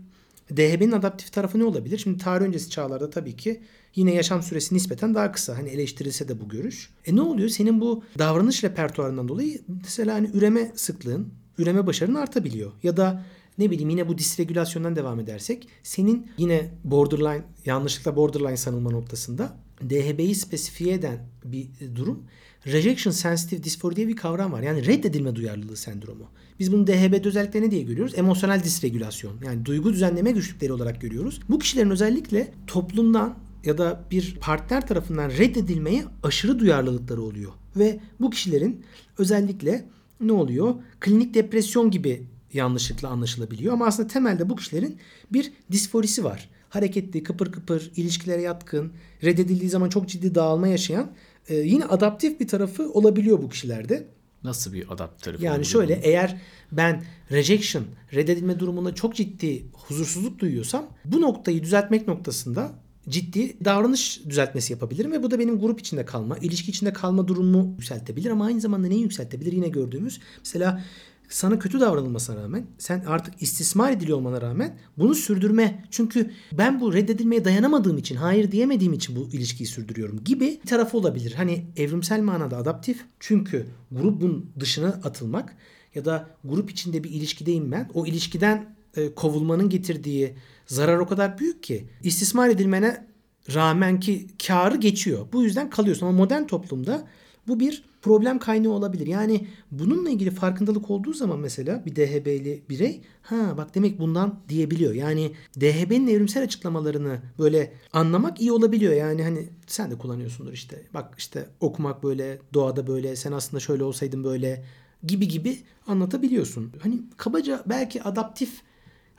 DHB'nin 0.56 0.92
adaptif 0.92 1.32
tarafı 1.32 1.58
ne 1.58 1.64
olabilir? 1.64 1.98
Şimdi 1.98 2.18
tarih 2.18 2.44
öncesi 2.44 2.70
çağlarda 2.70 3.10
tabii 3.10 3.36
ki 3.36 3.60
yine 3.94 4.14
yaşam 4.14 4.42
süresi 4.42 4.74
nispeten 4.74 5.14
daha 5.14 5.32
kısa. 5.32 5.58
Hani 5.58 5.68
eleştirilse 5.68 6.28
de 6.28 6.40
bu 6.40 6.48
görüş. 6.48 6.90
E 7.06 7.16
ne 7.16 7.20
oluyor? 7.20 7.48
Senin 7.48 7.80
bu 7.80 8.02
davranış 8.18 8.64
repertuarından 8.64 9.28
dolayı 9.28 9.60
mesela 9.84 10.14
hani 10.14 10.30
üreme 10.34 10.72
sıklığın, 10.74 11.28
üreme 11.58 11.86
başarın 11.86 12.14
artabiliyor. 12.14 12.72
Ya 12.82 12.96
da 12.96 13.24
ne 13.60 13.70
bileyim 13.70 13.90
yine 13.90 14.08
bu 14.08 14.18
disregülasyondan 14.18 14.96
devam 14.96 15.20
edersek 15.20 15.68
senin 15.82 16.26
yine 16.38 16.70
borderline 16.84 17.42
yanlışlıkla 17.66 18.16
borderline 18.16 18.56
sanılma 18.56 18.90
noktasında 18.90 19.56
DHB'yi 19.90 20.34
spesifiye 20.34 20.94
eden 20.94 21.18
bir 21.44 21.68
durum 21.94 22.22
rejection 22.66 23.12
sensitive 23.12 23.64
dysphoria 23.64 23.96
diye 23.96 24.08
bir 24.08 24.16
kavram 24.16 24.52
var. 24.52 24.62
Yani 24.62 24.86
reddedilme 24.86 25.36
duyarlılığı 25.36 25.76
sendromu. 25.76 26.28
Biz 26.58 26.72
bunu 26.72 26.86
DHB'de 26.86 27.28
özellikle 27.28 27.62
ne 27.62 27.70
diye 27.70 27.82
görüyoruz? 27.82 28.18
Emosyonel 28.18 28.64
disregülasyon. 28.64 29.32
Yani 29.44 29.64
duygu 29.64 29.92
düzenleme 29.92 30.30
güçlükleri 30.30 30.72
olarak 30.72 31.00
görüyoruz. 31.00 31.40
Bu 31.48 31.58
kişilerin 31.58 31.90
özellikle 31.90 32.52
toplumdan 32.66 33.38
ya 33.64 33.78
da 33.78 34.04
bir 34.10 34.36
partner 34.40 34.86
tarafından 34.86 35.30
reddedilmeye 35.30 36.04
aşırı 36.22 36.58
duyarlılıkları 36.58 37.22
oluyor. 37.22 37.52
Ve 37.76 38.00
bu 38.20 38.30
kişilerin 38.30 38.84
özellikle 39.18 39.88
ne 40.20 40.32
oluyor? 40.32 40.74
Klinik 41.00 41.34
depresyon 41.34 41.90
gibi 41.90 42.22
yanlışlıkla 42.52 43.08
anlaşılabiliyor. 43.08 43.72
Ama 43.72 43.86
aslında 43.86 44.08
temelde 44.08 44.48
bu 44.48 44.56
kişilerin 44.56 44.98
bir 45.32 45.52
disforisi 45.72 46.24
var. 46.24 46.48
Hareketli, 46.68 47.22
kıpır 47.22 47.52
kıpır, 47.52 47.90
ilişkilere 47.96 48.42
yatkın, 48.42 48.92
reddedildiği 49.24 49.70
zaman 49.70 49.88
çok 49.88 50.08
ciddi 50.08 50.34
dağılma 50.34 50.68
yaşayan 50.68 51.10
e, 51.48 51.54
yine 51.54 51.84
adaptif 51.84 52.40
bir 52.40 52.48
tarafı 52.48 52.92
olabiliyor 52.92 53.42
bu 53.42 53.48
kişilerde. 53.48 54.08
Nasıl 54.44 54.72
bir 54.72 54.92
adaptif 54.92 55.24
tarafı? 55.24 55.44
Yani 55.44 55.64
şöyle 55.64 55.96
bunun? 55.96 56.04
eğer 56.04 56.40
ben 56.72 57.04
rejection, 57.30 57.84
reddedilme 58.14 58.58
durumunda 58.58 58.94
çok 58.94 59.14
ciddi 59.14 59.64
huzursuzluk 59.72 60.38
duyuyorsam 60.38 60.86
bu 61.04 61.20
noktayı 61.20 61.62
düzeltmek 61.62 62.08
noktasında 62.08 62.72
ciddi 63.08 63.64
davranış 63.64 64.20
düzeltmesi 64.28 64.72
yapabilirim 64.72 65.12
ve 65.12 65.22
bu 65.22 65.30
da 65.30 65.38
benim 65.38 65.60
grup 65.60 65.80
içinde 65.80 66.04
kalma, 66.04 66.38
ilişki 66.38 66.70
içinde 66.70 66.92
kalma 66.92 67.28
durumumu 67.28 67.74
yükseltebilir 67.78 68.30
ama 68.30 68.44
aynı 68.44 68.60
zamanda 68.60 68.88
neyi 68.88 69.02
yükseltebilir? 69.02 69.52
Yine 69.52 69.68
gördüğümüz 69.68 70.20
mesela 70.38 70.84
sana 71.30 71.58
kötü 71.58 71.80
davranılmasına 71.80 72.42
rağmen 72.42 72.66
sen 72.78 73.04
artık 73.06 73.42
istismar 73.42 73.92
ediliyor 73.92 74.18
olmana 74.18 74.40
rağmen 74.40 74.78
bunu 74.98 75.14
sürdürme. 75.14 75.84
Çünkü 75.90 76.30
ben 76.52 76.80
bu 76.80 76.94
reddedilmeye 76.94 77.44
dayanamadığım 77.44 77.98
için 77.98 78.16
hayır 78.16 78.52
diyemediğim 78.52 78.92
için 78.92 79.16
bu 79.16 79.28
ilişkiyi 79.32 79.66
sürdürüyorum 79.66 80.24
gibi 80.24 80.60
bir 80.64 80.68
tarafı 80.68 80.98
olabilir. 80.98 81.32
Hani 81.32 81.66
evrimsel 81.76 82.20
manada 82.20 82.56
adaptif 82.56 83.04
çünkü 83.20 83.66
grubun 83.90 84.50
dışına 84.60 84.88
atılmak 84.88 85.56
ya 85.94 86.04
da 86.04 86.30
grup 86.44 86.70
içinde 86.70 87.04
bir 87.04 87.10
ilişkideyim 87.10 87.72
ben. 87.72 87.90
O 87.94 88.06
ilişkiden 88.06 88.76
e, 88.96 89.14
kovulmanın 89.14 89.68
getirdiği 89.68 90.34
zarar 90.66 90.98
o 90.98 91.06
kadar 91.06 91.38
büyük 91.38 91.62
ki 91.62 91.88
istismar 92.02 92.48
edilmene 92.48 93.06
rağmen 93.54 94.00
ki 94.00 94.26
karı 94.46 94.76
geçiyor. 94.76 95.26
Bu 95.32 95.42
yüzden 95.42 95.70
kalıyorsun 95.70 96.06
ama 96.06 96.18
modern 96.18 96.44
toplumda 96.44 97.06
bu 97.50 97.60
bir 97.60 97.82
problem 98.02 98.38
kaynağı 98.38 98.72
olabilir. 98.72 99.06
Yani 99.06 99.46
bununla 99.70 100.10
ilgili 100.10 100.30
farkındalık 100.30 100.90
olduğu 100.90 101.12
zaman 101.12 101.38
mesela 101.38 101.82
bir 101.86 101.96
DHB'li 101.96 102.62
birey 102.70 103.00
ha 103.22 103.54
bak 103.56 103.74
demek 103.74 103.98
bundan 103.98 104.34
diyebiliyor. 104.48 104.94
Yani 104.94 105.32
DHB'nin 105.60 106.06
evrimsel 106.06 106.42
açıklamalarını 106.42 107.18
böyle 107.38 107.72
anlamak 107.92 108.40
iyi 108.40 108.52
olabiliyor. 108.52 108.92
Yani 108.92 109.22
hani 109.22 109.48
sen 109.66 109.90
de 109.90 109.98
kullanıyorsundur 109.98 110.52
işte. 110.52 110.82
Bak 110.94 111.14
işte 111.18 111.46
okumak 111.60 112.02
böyle, 112.02 112.38
doğada 112.54 112.86
böyle, 112.86 113.16
sen 113.16 113.32
aslında 113.32 113.60
şöyle 113.60 113.84
olsaydın 113.84 114.24
böyle 114.24 114.64
gibi 115.06 115.28
gibi 115.28 115.58
anlatabiliyorsun. 115.86 116.72
Hani 116.82 117.00
kabaca 117.16 117.62
belki 117.66 118.02
adaptif 118.02 118.62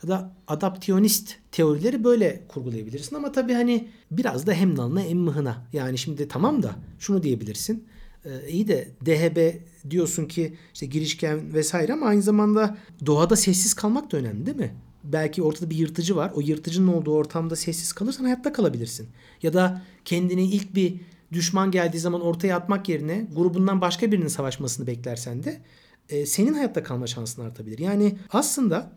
ya 0.03 0.09
da 0.09 0.33
adaptiyonist 0.47 1.35
teorileri 1.51 2.03
böyle 2.03 2.43
kurgulayabilirsin 2.47 3.15
ama 3.15 3.31
tabii 3.31 3.53
hani 3.53 3.87
biraz 4.11 4.47
da 4.47 4.53
hem 4.53 4.77
nalına 4.77 5.01
hem 5.01 5.17
mıhına. 5.17 5.57
Yani 5.73 5.97
şimdi 5.97 6.27
tamam 6.27 6.63
da 6.63 6.75
şunu 6.99 7.23
diyebilirsin. 7.23 7.87
Ee, 8.25 8.49
iyi 8.49 8.67
de 8.67 8.87
DHB 9.05 9.53
diyorsun 9.89 10.25
ki 10.25 10.53
işte 10.73 10.85
girişken 10.85 11.53
vesaire 11.53 11.93
ama 11.93 12.05
aynı 12.05 12.21
zamanda 12.21 12.77
doğada 13.05 13.35
sessiz 13.35 13.73
kalmak 13.73 14.11
da 14.11 14.17
önemli 14.17 14.45
değil 14.45 14.57
mi? 14.57 14.75
Belki 15.03 15.43
ortada 15.43 15.69
bir 15.69 15.75
yırtıcı 15.77 16.15
var. 16.15 16.31
O 16.35 16.41
yırtıcının 16.41 16.87
olduğu 16.87 17.13
ortamda 17.13 17.55
sessiz 17.55 17.93
kalırsan 17.93 18.23
hayatta 18.23 18.53
kalabilirsin. 18.53 19.07
Ya 19.43 19.53
da 19.53 19.81
kendini 20.05 20.43
ilk 20.43 20.75
bir 20.75 20.95
düşman 21.33 21.71
geldiği 21.71 21.99
zaman 21.99 22.21
ortaya 22.21 22.57
atmak 22.57 22.89
yerine 22.89 23.27
grubundan 23.35 23.81
başka 23.81 24.11
birinin 24.11 24.27
savaşmasını 24.27 24.87
beklersen 24.87 25.43
de 25.43 25.61
e, 26.09 26.25
senin 26.25 26.53
hayatta 26.53 26.83
kalma 26.83 27.07
şansın 27.07 27.41
artabilir. 27.45 27.79
Yani 27.79 28.17
aslında 28.29 28.91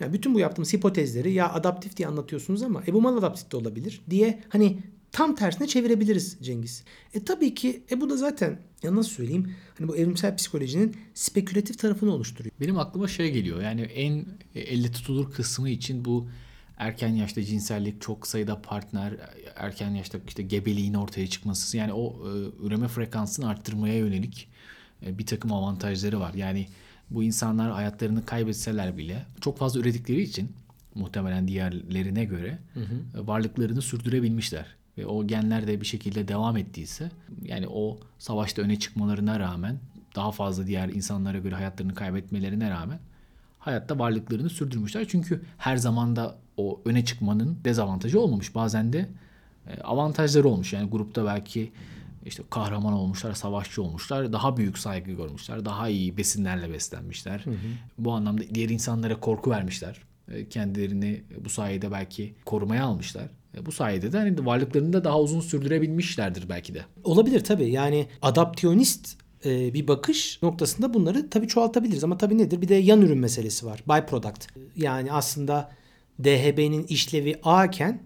yani 0.00 0.12
bütün 0.12 0.34
bu 0.34 0.38
yaptığımız 0.38 0.72
hipotezleri 0.72 1.32
ya 1.32 1.52
adaptif 1.52 1.96
diye 1.96 2.08
anlatıyorsunuz 2.08 2.62
ama 2.62 2.82
e 2.88 2.92
bu 2.92 3.00
mal 3.02 3.16
adaptif 3.16 3.50
de 3.52 3.56
olabilir 3.56 4.00
diye 4.10 4.42
hani 4.48 4.78
tam 5.12 5.34
tersine 5.34 5.66
çevirebiliriz 5.66 6.38
Cengiz. 6.42 6.84
E 7.14 7.24
tabii 7.24 7.54
ki 7.54 7.82
e 7.90 8.00
bu 8.00 8.10
da 8.10 8.16
zaten 8.16 8.58
ya 8.82 8.96
nasıl 8.96 9.10
söyleyeyim 9.10 9.54
hani 9.78 9.88
bu 9.88 9.96
evrimsel 9.96 10.36
psikolojinin 10.36 10.96
spekülatif 11.14 11.78
tarafını 11.78 12.12
oluşturuyor. 12.12 12.54
Benim 12.60 12.78
aklıma 12.78 13.08
şey 13.08 13.32
geliyor 13.32 13.62
yani 13.62 13.80
en 13.80 14.26
elle 14.54 14.92
tutulur 14.92 15.32
kısmı 15.32 15.70
için 15.70 16.04
bu 16.04 16.28
erken 16.76 17.08
yaşta 17.08 17.42
cinsellik, 17.42 18.00
çok 18.00 18.26
sayıda 18.26 18.62
partner, 18.62 19.14
erken 19.56 19.90
yaşta 19.90 20.18
işte 20.28 20.42
gebeliğin 20.42 20.94
ortaya 20.94 21.26
çıkması 21.26 21.76
yani 21.76 21.92
o 21.92 22.16
e, 22.28 22.66
üreme 22.66 22.88
frekansını 22.88 23.48
arttırmaya 23.48 23.98
yönelik 23.98 24.48
e, 25.06 25.18
bir 25.18 25.26
takım 25.26 25.52
avantajları 25.52 26.20
var. 26.20 26.34
Yani 26.34 26.68
bu 27.10 27.24
insanlar 27.24 27.72
hayatlarını 27.72 28.26
kaybetseler 28.26 28.96
bile 28.96 29.26
çok 29.40 29.58
fazla 29.58 29.80
üredikleri 29.80 30.22
için 30.22 30.52
muhtemelen 30.94 31.48
diğerlerine 31.48 32.24
göre 32.24 32.58
hı 32.74 32.80
hı. 32.80 33.26
varlıklarını 33.26 33.82
sürdürebilmişler 33.82 34.77
ve 34.98 35.06
o 35.06 35.26
genler 35.26 35.66
de 35.66 35.80
bir 35.80 35.86
şekilde 35.86 36.28
devam 36.28 36.56
ettiyse 36.56 37.10
yani 37.42 37.66
o 37.68 37.98
savaşta 38.18 38.62
öne 38.62 38.78
çıkmalarına 38.78 39.40
rağmen 39.40 39.78
daha 40.16 40.32
fazla 40.32 40.66
diğer 40.66 40.88
insanlara 40.88 41.38
göre 41.38 41.54
hayatlarını 41.54 41.94
kaybetmelerine 41.94 42.70
rağmen 42.70 42.98
hayatta 43.58 43.98
varlıklarını 43.98 44.50
sürdürmüşler. 44.50 45.08
Çünkü 45.08 45.42
her 45.58 45.76
zaman 45.76 46.16
da 46.16 46.38
o 46.56 46.80
öne 46.84 47.04
çıkmanın 47.04 47.58
dezavantajı 47.64 48.20
olmamış. 48.20 48.54
Bazen 48.54 48.92
de 48.92 49.08
e, 49.66 49.80
avantajları 49.80 50.48
olmuş. 50.48 50.72
Yani 50.72 50.90
grupta 50.90 51.26
belki 51.26 51.72
işte 52.26 52.42
kahraman 52.50 52.92
olmuşlar, 52.92 53.34
savaşçı 53.34 53.82
olmuşlar, 53.82 54.32
daha 54.32 54.56
büyük 54.56 54.78
saygı 54.78 55.12
görmüşler, 55.12 55.64
daha 55.64 55.88
iyi 55.88 56.16
besinlerle 56.16 56.72
beslenmişler. 56.72 57.40
Hı 57.44 57.50
hı. 57.50 57.56
Bu 57.98 58.12
anlamda 58.12 58.42
diğer 58.54 58.68
insanlara 58.68 59.20
korku 59.20 59.50
vermişler. 59.50 60.02
E, 60.28 60.48
kendilerini 60.48 61.22
bu 61.44 61.48
sayede 61.48 61.92
belki 61.92 62.34
korumaya 62.44 62.84
almışlar. 62.84 63.28
E, 63.56 63.66
bu 63.66 63.72
sayede 63.72 64.12
de 64.12 64.18
hani 64.18 64.46
varlıklarını 64.46 64.92
da 64.92 65.04
daha 65.04 65.20
uzun 65.20 65.40
sürdürebilmişlerdir 65.40 66.48
belki 66.48 66.74
de. 66.74 66.84
Olabilir 67.04 67.44
tabii. 67.44 67.70
Yani 67.70 68.06
adaptiyonist 68.22 69.16
e, 69.44 69.74
bir 69.74 69.88
bakış 69.88 70.42
noktasında 70.42 70.94
bunları 70.94 71.30
tabii 71.30 71.48
çoğaltabiliriz. 71.48 72.04
Ama 72.04 72.18
tabii 72.18 72.38
nedir? 72.38 72.62
Bir 72.62 72.68
de 72.68 72.74
yan 72.74 73.02
ürün 73.02 73.18
meselesi 73.18 73.66
var. 73.66 73.84
Byproduct. 73.88 74.46
Yani 74.76 75.12
aslında 75.12 75.70
DHB'nin 76.24 76.84
işlevi 76.84 77.36
A 77.42 77.64
iken 77.64 78.02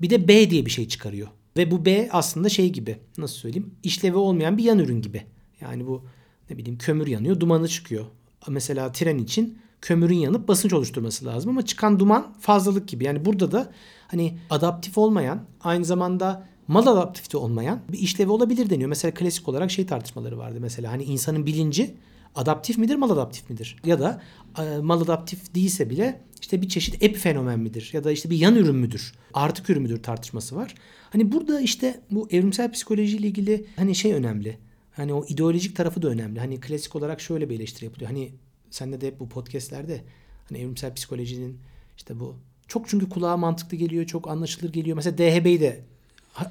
bir 0.00 0.10
de 0.10 0.28
B 0.28 0.50
diye 0.50 0.66
bir 0.66 0.70
şey 0.70 0.88
çıkarıyor. 0.88 1.28
Ve 1.56 1.70
bu 1.70 1.84
B 1.84 2.08
aslında 2.12 2.48
şey 2.48 2.72
gibi 2.72 2.98
nasıl 3.18 3.36
söyleyeyim 3.36 3.74
işlevi 3.82 4.16
olmayan 4.16 4.58
bir 4.58 4.64
yan 4.64 4.78
ürün 4.78 5.02
gibi. 5.02 5.22
Yani 5.60 5.86
bu 5.86 6.04
ne 6.50 6.58
bileyim 6.58 6.78
kömür 6.78 7.06
yanıyor 7.06 7.40
dumanı 7.40 7.68
çıkıyor. 7.68 8.04
Mesela 8.48 8.92
tren 8.92 9.18
için 9.18 9.58
kömürün 9.80 10.16
yanıp 10.16 10.48
basınç 10.48 10.72
oluşturması 10.72 11.24
lazım 11.24 11.50
ama 11.50 11.66
çıkan 11.66 11.98
duman 12.00 12.34
fazlalık 12.40 12.88
gibi. 12.88 13.04
Yani 13.04 13.24
burada 13.24 13.52
da 13.52 13.72
hani 14.08 14.38
adaptif 14.50 14.98
olmayan 14.98 15.40
aynı 15.60 15.84
zamanda 15.84 16.46
mal 16.68 16.86
adaptifte 16.86 17.36
olmayan 17.36 17.80
bir 17.92 17.98
işlevi 17.98 18.30
olabilir 18.30 18.70
deniyor. 18.70 18.88
Mesela 18.88 19.14
klasik 19.14 19.48
olarak 19.48 19.70
şey 19.70 19.86
tartışmaları 19.86 20.38
vardı 20.38 20.58
mesela 20.60 20.92
hani 20.92 21.04
insanın 21.04 21.46
bilinci 21.46 21.94
adaptif 22.34 22.78
midir 22.78 22.96
mal 22.96 23.10
adaptif 23.10 23.50
midir? 23.50 23.76
Ya 23.84 24.00
da 24.00 24.22
e, 24.58 24.78
mal 24.78 25.00
adaptif 25.00 25.54
değilse 25.54 25.90
bile 25.90 26.20
işte 26.40 26.62
bir 26.62 26.68
çeşit 26.68 27.02
epifenomen 27.02 27.58
midir? 27.58 27.90
Ya 27.92 28.04
da 28.04 28.12
işte 28.12 28.30
bir 28.30 28.36
yan 28.36 28.56
ürün 28.56 28.76
müdür? 28.76 29.14
Artık 29.34 29.70
ürün 29.70 29.82
müdür 29.82 30.02
tartışması 30.02 30.56
var. 30.56 30.74
Hani 31.10 31.32
burada 31.32 31.60
işte 31.60 32.00
bu 32.10 32.28
evrimsel 32.30 32.72
psikolojiyle 32.72 33.26
ilgili 33.26 33.66
hani 33.76 33.94
şey 33.94 34.12
önemli. 34.12 34.58
Hani 34.92 35.14
o 35.14 35.24
ideolojik 35.28 35.76
tarafı 35.76 36.02
da 36.02 36.08
önemli. 36.08 36.40
Hani 36.40 36.60
klasik 36.60 36.96
olarak 36.96 37.20
şöyle 37.20 37.50
bir 37.50 37.56
eleştiri 37.56 37.84
yapılıyor. 37.84 38.10
Hani 38.10 38.32
Sende 38.70 39.00
de 39.00 39.06
hep 39.06 39.20
bu 39.20 39.28
podcastlerde 39.28 40.04
hani 40.48 40.58
evrimsel 40.58 40.94
psikolojinin 40.94 41.58
işte 41.96 42.20
bu 42.20 42.36
çok 42.68 42.88
çünkü 42.88 43.08
kulağa 43.08 43.36
mantıklı 43.36 43.76
geliyor, 43.76 44.06
çok 44.06 44.28
anlaşılır 44.28 44.72
geliyor. 44.72 44.96
Mesela 44.96 45.18
DHB'yi 45.18 45.60
de 45.60 45.80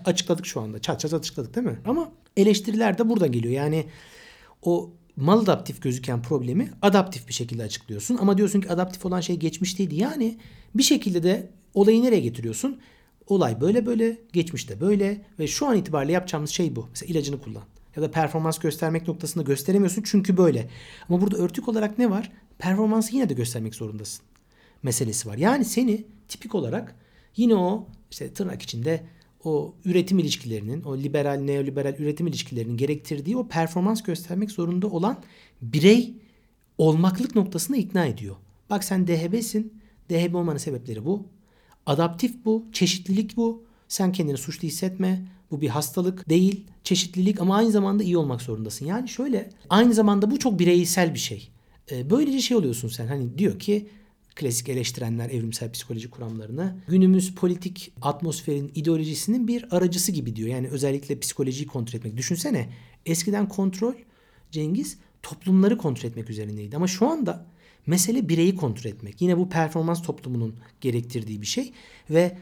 açıkladık 0.06 0.46
şu 0.46 0.62
anda. 0.62 0.80
Çat 0.82 1.00
çat 1.00 1.14
açıkladık 1.14 1.56
değil 1.56 1.68
mi? 1.68 1.80
Ama 1.86 2.12
eleştiriler 2.38 2.98
de 2.98 3.10
burada 3.10 3.28
geliyor. 3.28 3.54
Yani 3.54 3.86
o 4.62 4.92
mal 5.16 5.40
adaptif 5.40 5.82
gözüken 5.82 6.22
problemi 6.22 6.72
adaptif 6.82 7.28
bir 7.28 7.34
şekilde 7.34 7.64
açıklıyorsun. 7.64 8.18
Ama 8.18 8.38
diyorsun 8.38 8.62
ki 8.62 8.70
adaptif 8.70 9.06
olan 9.06 9.22
şey 9.22 9.36
geçmişteydi. 9.36 9.96
Yani 9.96 10.38
bir 10.76 10.84
şekilde 10.84 11.24
de 11.24 11.50
olayı 11.74 12.04
nereye 12.04 12.22
getiriyorsun? 12.22 12.80
Olay 13.28 13.62
böyle 13.62 13.86
böyle, 13.86 14.18
geçmişte 14.34 14.82
böyle 14.82 15.26
ve 15.40 15.48
şu 15.48 15.68
an 15.68 15.78
itibariyle 15.78 16.12
yapacağımız 16.12 16.50
şey 16.50 16.76
bu. 16.76 16.88
Mesela 16.90 17.12
ilacını 17.12 17.42
kullan 17.42 17.64
ya 17.96 18.02
da 18.02 18.12
performans 18.12 18.60
göstermek 18.60 19.08
noktasında 19.08 19.44
gösteremiyorsun 19.44 20.04
çünkü 20.06 20.38
böyle. 20.38 20.70
Ama 21.10 21.22
burada 21.22 21.38
örtük 21.38 21.68
olarak 21.68 22.00
ne 22.00 22.10
var? 22.10 22.32
Performansı 22.58 23.16
yine 23.16 23.30
de 23.30 23.34
göstermek 23.34 23.76
zorundasın. 23.76 24.26
meselesi 24.84 25.30
var. 25.30 25.38
Yani 25.38 25.66
seni 25.66 26.06
tipik 26.28 26.56
olarak 26.56 26.96
yine 27.36 27.56
o 27.56 27.88
işte 28.12 28.34
tırnak 28.34 28.62
içinde 28.62 29.04
o 29.44 29.76
üretim 29.86 30.20
ilişkilerinin, 30.20 30.84
o 30.84 30.98
liberal, 30.98 31.40
neoliberal 31.40 31.96
üretim 32.00 32.28
ilişkilerinin 32.28 32.78
gerektirdiği 32.78 33.38
o 33.38 33.48
performans 33.48 34.04
göstermek 34.04 34.52
zorunda 34.52 34.88
olan 34.88 35.24
birey 35.62 36.14
olmaklık 36.78 37.36
noktasına 37.36 37.78
ikna 37.78 38.06
ediyor. 38.06 38.36
Bak 38.70 38.84
sen 38.84 39.08
DHB'sin. 39.08 39.74
DHB 40.10 40.36
olmanın 40.36 40.58
sebepleri 40.58 41.06
bu. 41.06 41.28
Adaptif 41.86 42.46
bu, 42.46 42.66
çeşitlilik 42.72 43.38
bu. 43.38 43.64
Sen 43.88 44.12
kendini 44.12 44.38
suçlu 44.38 44.68
hissetme. 44.68 45.26
Bu 45.52 45.62
bir 45.62 45.70
hastalık 45.70 46.30
değil, 46.30 46.66
çeşitlilik 46.84 47.42
ama 47.42 47.56
aynı 47.56 47.72
zamanda 47.72 48.04
iyi 48.04 48.18
olmak 48.18 48.42
zorundasın. 48.42 48.86
Yani 48.86 49.10
şöyle, 49.10 49.50
aynı 49.70 49.94
zamanda 49.94 50.32
bu 50.32 50.40
çok 50.40 50.60
bireysel 50.60 51.14
bir 51.14 51.20
şey. 51.20 51.50
Ee, 51.92 52.10
böylece 52.10 52.42
şey 52.42 52.58
oluyorsun 52.58 52.88
sen. 52.88 53.08
Hani 53.08 53.38
diyor 53.38 53.60
ki 53.60 53.88
klasik 54.36 54.70
eleştirenler 54.70 55.30
evrimsel 55.30 55.72
psikoloji 55.72 56.10
kuramlarını 56.10 56.76
günümüz 56.88 57.36
politik 57.36 57.94
atmosferin 58.02 58.72
ideolojisinin 58.76 59.48
bir 59.48 59.76
aracısı 59.78 60.12
gibi 60.12 60.36
diyor. 60.36 60.50
Yani 60.50 60.68
özellikle 60.68 61.20
psikolojiyi 61.20 61.68
kontrol 61.68 62.00
etmek. 62.00 62.18
Düşünsene 62.18 62.70
eskiden 63.06 63.50
kontrol 63.50 63.94
Cengiz 64.52 64.98
toplumları 65.24 65.78
kontrol 65.78 66.10
etmek 66.10 66.30
üzerineydi. 66.30 66.76
Ama 66.76 66.88
şu 66.88 67.08
anda 67.08 67.46
mesele 67.88 68.30
bireyi 68.30 68.56
kontrol 68.56 68.90
etmek. 68.90 69.22
Yine 69.22 69.38
bu 69.38 69.50
performans 69.50 70.02
toplumunun 70.02 70.56
gerektirdiği 70.82 71.42
bir 71.42 71.48
şey 71.48 71.72
ve 72.10 72.38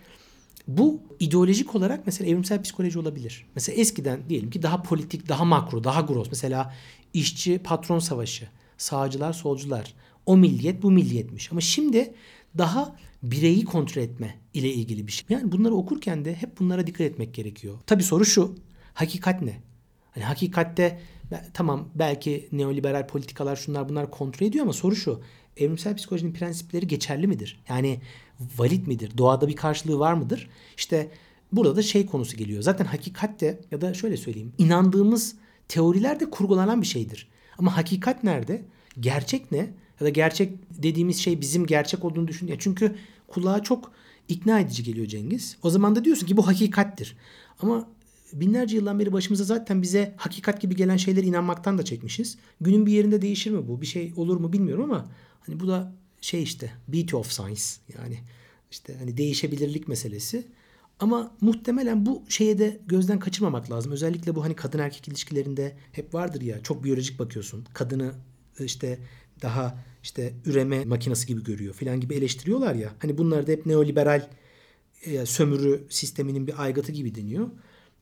bu 0.67 1.01
ideolojik 1.19 1.75
olarak 1.75 2.05
mesela 2.05 2.29
evrimsel 2.29 2.61
psikoloji 2.61 2.99
olabilir. 2.99 3.45
Mesela 3.55 3.81
eskiden 3.81 4.29
diyelim 4.29 4.49
ki 4.49 4.63
daha 4.63 4.81
politik, 4.81 5.29
daha 5.29 5.45
makro, 5.45 5.83
daha 5.83 6.01
gross. 6.01 6.27
Mesela 6.31 6.73
işçi 7.13 7.59
patron 7.59 7.99
savaşı, 7.99 8.47
sağcılar, 8.77 9.33
solcular. 9.33 9.93
O 10.25 10.37
milliyet 10.37 10.83
bu 10.83 10.91
milliyetmiş. 10.91 11.51
Ama 11.51 11.61
şimdi 11.61 12.13
daha 12.57 12.95
bireyi 13.23 13.65
kontrol 13.65 14.01
etme 14.01 14.39
ile 14.53 14.73
ilgili 14.73 15.07
bir 15.07 15.11
şey. 15.11 15.25
Yani 15.29 15.51
bunları 15.51 15.73
okurken 15.73 16.25
de 16.25 16.35
hep 16.35 16.59
bunlara 16.59 16.87
dikkat 16.87 17.01
etmek 17.01 17.33
gerekiyor. 17.33 17.79
Tabii 17.87 18.03
soru 18.03 18.25
şu. 18.25 18.55
Hakikat 18.93 19.41
ne? 19.41 19.61
Hani 20.11 20.23
hakikatte 20.23 21.01
tamam 21.53 21.89
belki 21.95 22.49
neoliberal 22.51 23.07
politikalar 23.07 23.55
şunlar 23.55 23.89
bunlar 23.89 24.11
kontrol 24.11 24.47
ediyor 24.47 24.63
ama 24.63 24.73
soru 24.73 24.95
şu. 24.95 25.21
Evrimsel 25.57 25.95
psikolojinin 25.95 26.33
prensipleri 26.33 26.87
geçerli 26.87 27.27
midir? 27.27 27.63
Yani 27.69 28.01
valid 28.57 28.87
midir? 28.87 29.17
Doğada 29.17 29.47
bir 29.47 29.55
karşılığı 29.55 29.99
var 29.99 30.13
mıdır? 30.13 30.49
İşte 30.77 31.11
burada 31.51 31.75
da 31.75 31.81
şey 31.81 32.05
konusu 32.05 32.37
geliyor. 32.37 32.61
Zaten 32.61 32.85
hakikatte 32.85 33.61
ya 33.71 33.81
da 33.81 33.93
şöyle 33.93 34.17
söyleyeyim. 34.17 34.53
inandığımız 34.57 35.35
teoriler 35.67 36.19
de 36.19 36.29
kurgulanan 36.29 36.81
bir 36.81 36.87
şeydir. 36.87 37.27
Ama 37.57 37.77
hakikat 37.77 38.23
nerede? 38.23 38.65
Gerçek 38.99 39.51
ne? 39.51 39.73
Ya 39.99 40.05
da 40.05 40.09
gerçek 40.09 40.51
dediğimiz 40.83 41.17
şey 41.17 41.41
bizim 41.41 41.65
gerçek 41.65 42.05
olduğunu 42.05 42.27
düşün. 42.27 42.47
Ya 42.47 42.55
çünkü 42.59 42.95
kulağa 43.27 43.63
çok 43.63 43.91
ikna 44.29 44.59
edici 44.59 44.83
geliyor 44.83 45.07
Cengiz. 45.07 45.57
O 45.63 45.69
zaman 45.69 45.95
da 45.95 46.05
diyorsun 46.05 46.27
ki 46.27 46.37
bu 46.37 46.47
hakikattir. 46.47 47.17
Ama 47.59 47.87
binlerce 48.33 48.75
yıldan 48.75 48.99
beri 48.99 49.13
başımıza 49.13 49.43
zaten 49.43 49.81
bize 49.81 50.13
hakikat 50.17 50.61
gibi 50.61 50.75
gelen 50.75 50.97
şeyler 50.97 51.23
inanmaktan 51.23 51.77
da 51.77 51.85
çekmişiz. 51.85 52.37
Günün 52.61 52.85
bir 52.85 52.91
yerinde 52.91 53.21
değişir 53.21 53.51
mi 53.51 53.67
bu? 53.67 53.81
Bir 53.81 53.85
şey 53.85 54.13
olur 54.15 54.37
mu 54.37 54.53
bilmiyorum 54.53 54.83
ama 54.83 55.05
hani 55.39 55.59
bu 55.59 55.67
da 55.67 55.93
şey 56.23 56.43
işte 56.43 56.71
beauty 56.87 57.15
of 57.15 57.31
science 57.31 57.63
yani 57.99 58.19
işte 58.71 58.95
hani 58.97 59.17
değişebilirlik 59.17 59.87
meselesi. 59.87 60.47
Ama 60.99 61.35
muhtemelen 61.41 62.05
bu 62.05 62.23
şeye 62.29 62.59
de 62.59 62.79
gözden 62.87 63.19
kaçırmamak 63.19 63.71
lazım. 63.71 63.91
Özellikle 63.91 64.35
bu 64.35 64.43
hani 64.43 64.55
kadın 64.55 64.79
erkek 64.79 65.07
ilişkilerinde 65.07 65.77
hep 65.91 66.13
vardır 66.13 66.41
ya 66.41 66.63
çok 66.63 66.83
biyolojik 66.83 67.19
bakıyorsun. 67.19 67.65
Kadını 67.73 68.13
işte 68.59 68.99
daha 69.41 69.77
işte 70.03 70.33
üreme 70.45 70.85
makinesi 70.85 71.27
gibi 71.27 71.43
görüyor 71.43 71.73
filan 71.73 71.99
gibi 71.99 72.13
eleştiriyorlar 72.13 72.75
ya. 72.75 72.91
Hani 72.99 73.17
bunlar 73.17 73.47
da 73.47 73.51
hep 73.51 73.65
neoliberal 73.65 74.29
e, 75.05 75.25
sömürü 75.25 75.83
sisteminin 75.89 76.47
bir 76.47 76.63
aygıtı 76.63 76.91
gibi 76.91 77.15
deniyor. 77.15 77.49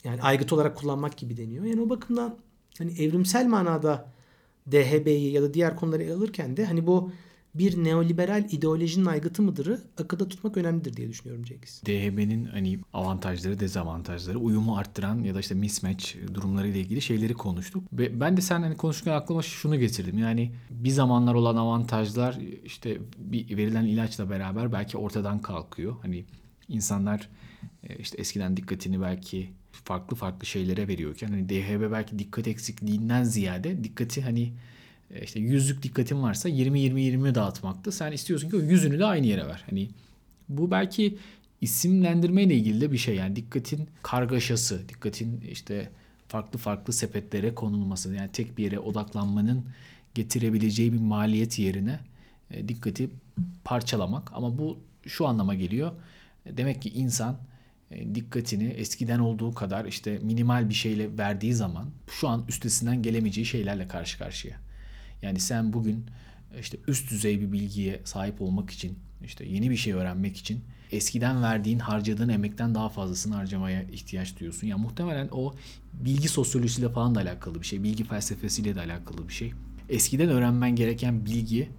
Yani 0.04 0.22
aygıt 0.22 0.54
olarak 0.54 0.78
kullanmak 0.78 1.18
gibi 1.18 1.38
deniyor. 1.38 1.66
Yani 1.66 1.82
o 1.82 1.90
bakımdan 1.90 2.38
hani 2.78 3.02
evrimsel 3.02 3.48
manada 3.48 4.12
DHB'yi 4.72 5.32
ya 5.32 5.42
da 5.42 5.54
diğer 5.54 5.76
konuları 5.76 6.04
ele 6.04 6.14
alırken 6.14 6.58
de 6.58 6.66
hani 6.66 6.88
bu 6.88 7.12
bir 7.56 7.84
neoliberal 7.84 8.48
ideolojinin 8.52 9.06
aygıtı 9.06 9.42
mıdırı 9.42 9.82
akılda 9.98 10.28
tutmak 10.28 10.58
önemlidir 10.58 10.98
diye 10.98 11.10
düşünüyorum 11.10 11.44
Cengiz. 11.44 11.82
DHB'nin 11.86 12.46
hani 12.46 12.80
avantajları, 12.94 13.60
dezavantajları, 13.60 14.40
uyumu 14.40 14.78
arttıran 14.78 15.24
ya 15.24 15.36
da 15.36 15.40
işte 15.40 15.56
mismatch 15.56 16.16
durumları 16.34 16.68
ile 16.68 16.80
ilgili 16.80 17.02
şeyleri 17.02 17.34
konuştuk. 17.34 17.84
Ve 17.94 18.20
ben 18.20 18.38
de 18.38 18.42
sen 18.42 18.62
hani 18.62 18.78
konuşurken 18.78 19.14
aklıma 19.14 19.42
şunu 19.42 19.80
getirdim. 19.80 20.18
Yani 20.18 20.52
bir 20.70 20.90
zamanlar 20.90 21.34
olan 21.34 21.56
avantajlar 21.56 22.40
işte 22.66 22.98
bir 23.18 23.58
verilen 23.58 23.86
ilaçla 23.86 24.30
beraber 24.30 24.72
belki 24.72 24.98
ortadan 24.98 25.42
kalkıyor. 25.42 25.96
Hani 26.02 26.26
insanlar 26.68 27.30
e, 27.84 27.96
işte 27.96 28.18
eskiden 28.18 28.58
dikkatini 28.58 29.02
belki 29.02 29.50
farklı 29.72 30.16
farklı 30.16 30.46
şeylere 30.46 30.88
veriyorken 30.88 31.28
hani 31.28 31.50
DHB 31.50 31.92
belki 31.92 32.20
dikkat 32.20 32.48
eksikliğinden 32.48 33.24
ziyade 33.24 33.84
dikkati 33.84 34.22
hani 34.22 34.54
işte 35.24 35.40
yüzlük 35.40 35.84
dikkatin 35.84 36.22
varsa 36.22 36.50
20-20-20 36.50 37.36
dağıtmakta. 37.36 37.92
Sen 37.92 38.12
istiyorsun 38.12 38.50
ki 38.50 38.56
o 38.56 38.60
yüzünü 38.60 39.00
de 39.00 39.06
aynı 39.06 39.28
yere 39.28 39.48
ver. 39.48 39.64
Hani 39.70 39.90
bu 40.50 40.72
belki 40.72 41.18
isimlendirme 41.62 42.44
ile 42.44 42.56
ilgili 42.56 42.82
de 42.82 42.92
bir 42.92 42.98
şey. 42.98 43.16
Yani 43.16 43.36
dikkatin 43.36 43.90
kargaşası, 44.02 44.90
dikkatin 44.90 45.42
işte 45.52 45.90
farklı 46.28 46.60
farklı 46.60 46.94
sepetlere 46.94 47.56
konulması. 47.56 48.14
Yani 48.14 48.32
tek 48.32 48.58
bir 48.58 48.64
yere 48.64 48.80
odaklanmanın 48.80 49.66
getirebileceği 50.14 50.94
bir 50.94 51.00
maliyet 51.00 51.60
yerine 51.60 52.00
e, 52.52 52.68
dikkati 52.68 53.10
parçalamak. 53.64 54.32
Ama 54.34 54.58
bu 54.58 54.80
şu 55.08 55.28
anlama 55.28 55.56
geliyor. 55.56 55.92
E, 56.46 56.58
demek 56.58 56.82
ki 56.82 56.90
insan 56.90 57.38
dikkatini 58.16 58.68
eskiden 58.68 59.20
olduğu 59.20 59.54
kadar 59.54 59.86
işte 59.86 60.20
minimal 60.22 60.70
bir 60.70 60.74
şeyle 60.74 61.18
verdiği 61.18 61.54
zaman 61.54 61.90
şu 62.12 62.28
an 62.28 62.46
üstesinden 62.48 63.02
gelemeyeceği 63.02 63.46
şeylerle 63.46 63.88
karşı 63.88 64.18
karşıya. 64.18 64.71
Yani 65.22 65.40
sen 65.40 65.74
bugün 65.74 66.06
işte 66.60 66.78
üst 66.88 67.12
düzey 67.12 67.42
bir 67.42 67.52
bilgiye 67.52 68.02
sahip 68.04 68.42
olmak 68.42 68.70
için, 68.70 69.00
işte 69.24 69.46
yeni 69.46 69.70
bir 69.70 69.78
şey 69.78 69.94
öğrenmek 69.94 70.38
için 70.38 70.64
eskiden 70.92 71.44
verdiğin, 71.44 71.80
harcadığın 71.80 72.30
emekten 72.30 72.76
daha 72.76 72.90
fazlasını 72.90 73.36
harcamaya 73.36 73.84
ihtiyaç 73.84 74.40
duyuyorsun. 74.40 74.68
Ya 74.68 74.72
yani 74.72 74.82
muhtemelen 74.82 75.30
o 75.32 75.54
bilgi 75.94 76.30
sosyolojisiyle 76.30 76.90
falan 76.90 77.16
da 77.16 77.20
alakalı 77.20 77.62
bir 77.62 77.66
şey, 77.66 77.84
bilgi 77.84 78.04
felsefesiyle 78.04 78.76
de 78.76 78.80
alakalı 78.80 79.28
bir 79.28 79.34
şey. 79.34 79.54
Eskiden 79.90 80.30
öğrenmen 80.30 80.76
gereken 80.76 81.26
bilgi 81.26 81.70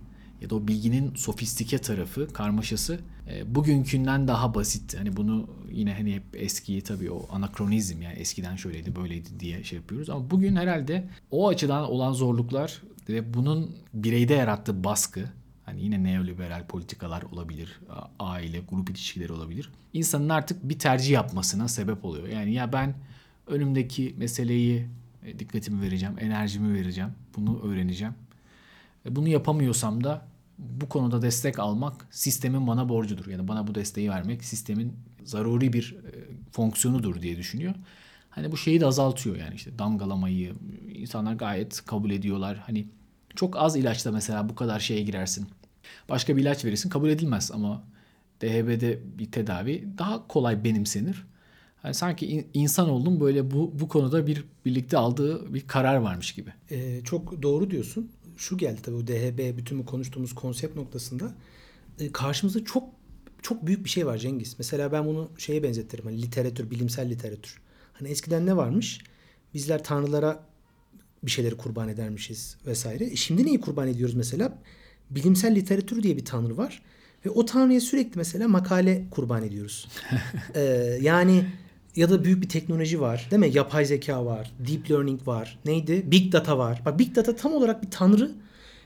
ya 0.40 0.50
da 0.50 0.54
o 0.54 0.68
bilginin 0.68 1.14
sofistike 1.14 1.78
tarafı, 1.78 2.28
karmaşası 2.32 3.00
e, 3.30 3.54
bugünkünden 3.54 4.28
daha 4.28 4.54
basit. 4.54 4.98
Hani 4.98 5.16
bunu 5.16 5.50
yine 5.72 5.94
hani 5.94 6.14
hep 6.14 6.22
eskiyi 6.34 6.82
tabii 6.82 7.10
o 7.10 7.28
anakronizm 7.32 8.02
yani 8.02 8.14
eskiden 8.14 8.56
şöyleydi 8.56 8.96
böyleydi 8.96 9.40
diye 9.40 9.64
şey 9.64 9.78
yapıyoruz. 9.78 10.10
Ama 10.10 10.30
bugün 10.30 10.56
herhalde 10.56 11.08
o 11.30 11.48
açıdan 11.48 11.84
olan 11.90 12.12
zorluklar 12.12 12.82
ve 13.08 13.34
bunun 13.34 13.76
bireyde 13.94 14.34
yarattığı 14.34 14.84
baskı 14.84 15.28
hani 15.64 15.82
yine 15.82 16.04
neoliberal 16.04 16.66
politikalar 16.66 17.22
olabilir, 17.22 17.80
aile, 18.18 18.60
grup 18.70 18.90
ilişkileri 18.90 19.32
olabilir. 19.32 19.70
İnsanın 19.92 20.28
artık 20.28 20.68
bir 20.68 20.78
tercih 20.78 21.10
yapmasına 21.10 21.68
sebep 21.68 22.04
oluyor. 22.04 22.28
Yani 22.28 22.52
ya 22.52 22.72
ben 22.72 22.94
önümdeki 23.46 24.14
meseleyi 24.18 24.86
e, 25.24 25.38
dikkatimi 25.38 25.82
vereceğim, 25.82 26.14
enerjimi 26.20 26.74
vereceğim, 26.74 27.10
bunu 27.36 27.62
öğreneceğim. 27.62 28.14
Bunu 29.10 29.28
yapamıyorsam 29.28 30.04
da 30.04 30.26
bu 30.58 30.88
konuda 30.88 31.22
destek 31.22 31.58
almak 31.58 32.06
sistemin 32.10 32.66
bana 32.66 32.88
borcudur. 32.88 33.26
Yani 33.26 33.48
bana 33.48 33.66
bu 33.66 33.74
desteği 33.74 34.10
vermek 34.10 34.44
sistemin 34.44 34.92
zaruri 35.24 35.72
bir 35.72 35.96
e, 36.06 36.10
fonksiyonudur 36.52 37.22
diye 37.22 37.36
düşünüyor. 37.36 37.74
Hani 38.34 38.52
bu 38.52 38.56
şeyi 38.56 38.80
de 38.80 38.86
azaltıyor 38.86 39.36
yani 39.36 39.54
işte 39.54 39.78
damgalamayı 39.78 40.54
insanlar 40.94 41.34
gayet 41.34 41.84
kabul 41.86 42.10
ediyorlar. 42.10 42.56
Hani 42.66 42.86
çok 43.36 43.56
az 43.56 43.76
ilaçla 43.76 44.12
mesela 44.12 44.48
bu 44.48 44.54
kadar 44.54 44.80
şeye 44.80 45.02
girersin. 45.02 45.46
Başka 46.08 46.36
bir 46.36 46.42
ilaç 46.42 46.64
verirsin 46.64 46.90
kabul 46.90 47.08
edilmez 47.08 47.50
ama 47.54 47.84
DHB'de 48.40 49.00
bir 49.18 49.32
tedavi 49.32 49.88
daha 49.98 50.28
kolay 50.28 50.64
benimsenir. 50.64 51.26
Yani 51.84 51.94
sanki 51.94 52.46
insan 52.54 52.88
oldum 52.88 53.20
böyle 53.20 53.50
bu 53.50 53.72
bu 53.80 53.88
konuda 53.88 54.26
bir 54.26 54.44
birlikte 54.64 54.98
aldığı 54.98 55.54
bir 55.54 55.66
karar 55.66 55.96
varmış 55.96 56.32
gibi. 56.32 56.52
Ee, 56.70 57.00
çok 57.04 57.42
doğru 57.42 57.70
diyorsun. 57.70 58.10
Şu 58.36 58.58
geldi 58.58 58.80
tabii 58.82 58.96
bu 58.96 59.06
DHB 59.06 59.58
bütün 59.58 59.78
bu 59.78 59.86
konuştuğumuz 59.86 60.34
konsept 60.34 60.76
noktasında 60.76 61.34
e, 62.00 62.12
karşımızda 62.12 62.64
çok 62.64 62.84
çok 63.42 63.66
büyük 63.66 63.84
bir 63.84 63.90
şey 63.90 64.06
var 64.06 64.18
Cengiz. 64.18 64.54
Mesela 64.58 64.92
ben 64.92 65.06
bunu 65.06 65.30
şeye 65.38 65.62
benzetirim. 65.62 66.04
Hani 66.04 66.22
literatür, 66.22 66.70
bilimsel 66.70 67.10
literatür. 67.10 67.61
Hani 67.92 68.08
eskiden 68.08 68.46
ne 68.46 68.56
varmış? 68.56 69.00
Bizler 69.54 69.84
tanrılara 69.84 70.44
bir 71.22 71.30
şeyleri 71.30 71.56
kurban 71.56 71.88
edermişiz 71.88 72.56
vesaire. 72.66 73.04
E 73.04 73.16
şimdi 73.16 73.46
neyi 73.46 73.60
kurban 73.60 73.88
ediyoruz 73.88 74.14
mesela? 74.14 74.58
Bilimsel 75.10 75.54
literatür 75.54 76.02
diye 76.02 76.16
bir 76.16 76.24
tanrı 76.24 76.56
var. 76.56 76.82
Ve 77.26 77.30
o 77.30 77.44
tanrıya 77.44 77.80
sürekli 77.80 78.18
mesela 78.18 78.48
makale 78.48 79.04
kurban 79.10 79.42
ediyoruz. 79.42 79.88
ee, 80.54 80.60
yani 81.00 81.46
ya 81.96 82.10
da 82.10 82.24
büyük 82.24 82.42
bir 82.42 82.48
teknoloji 82.48 83.00
var. 83.00 83.28
Değil 83.30 83.40
mi? 83.40 83.50
Yapay 83.54 83.84
zeka 83.84 84.26
var. 84.26 84.52
Deep 84.68 84.90
learning 84.90 85.26
var. 85.26 85.58
Neydi? 85.64 86.10
Big 86.10 86.32
data 86.32 86.58
var. 86.58 86.82
Bak 86.84 86.98
big 86.98 87.16
data 87.16 87.36
tam 87.36 87.52
olarak 87.52 87.82
bir 87.82 87.90
tanrı. 87.90 88.30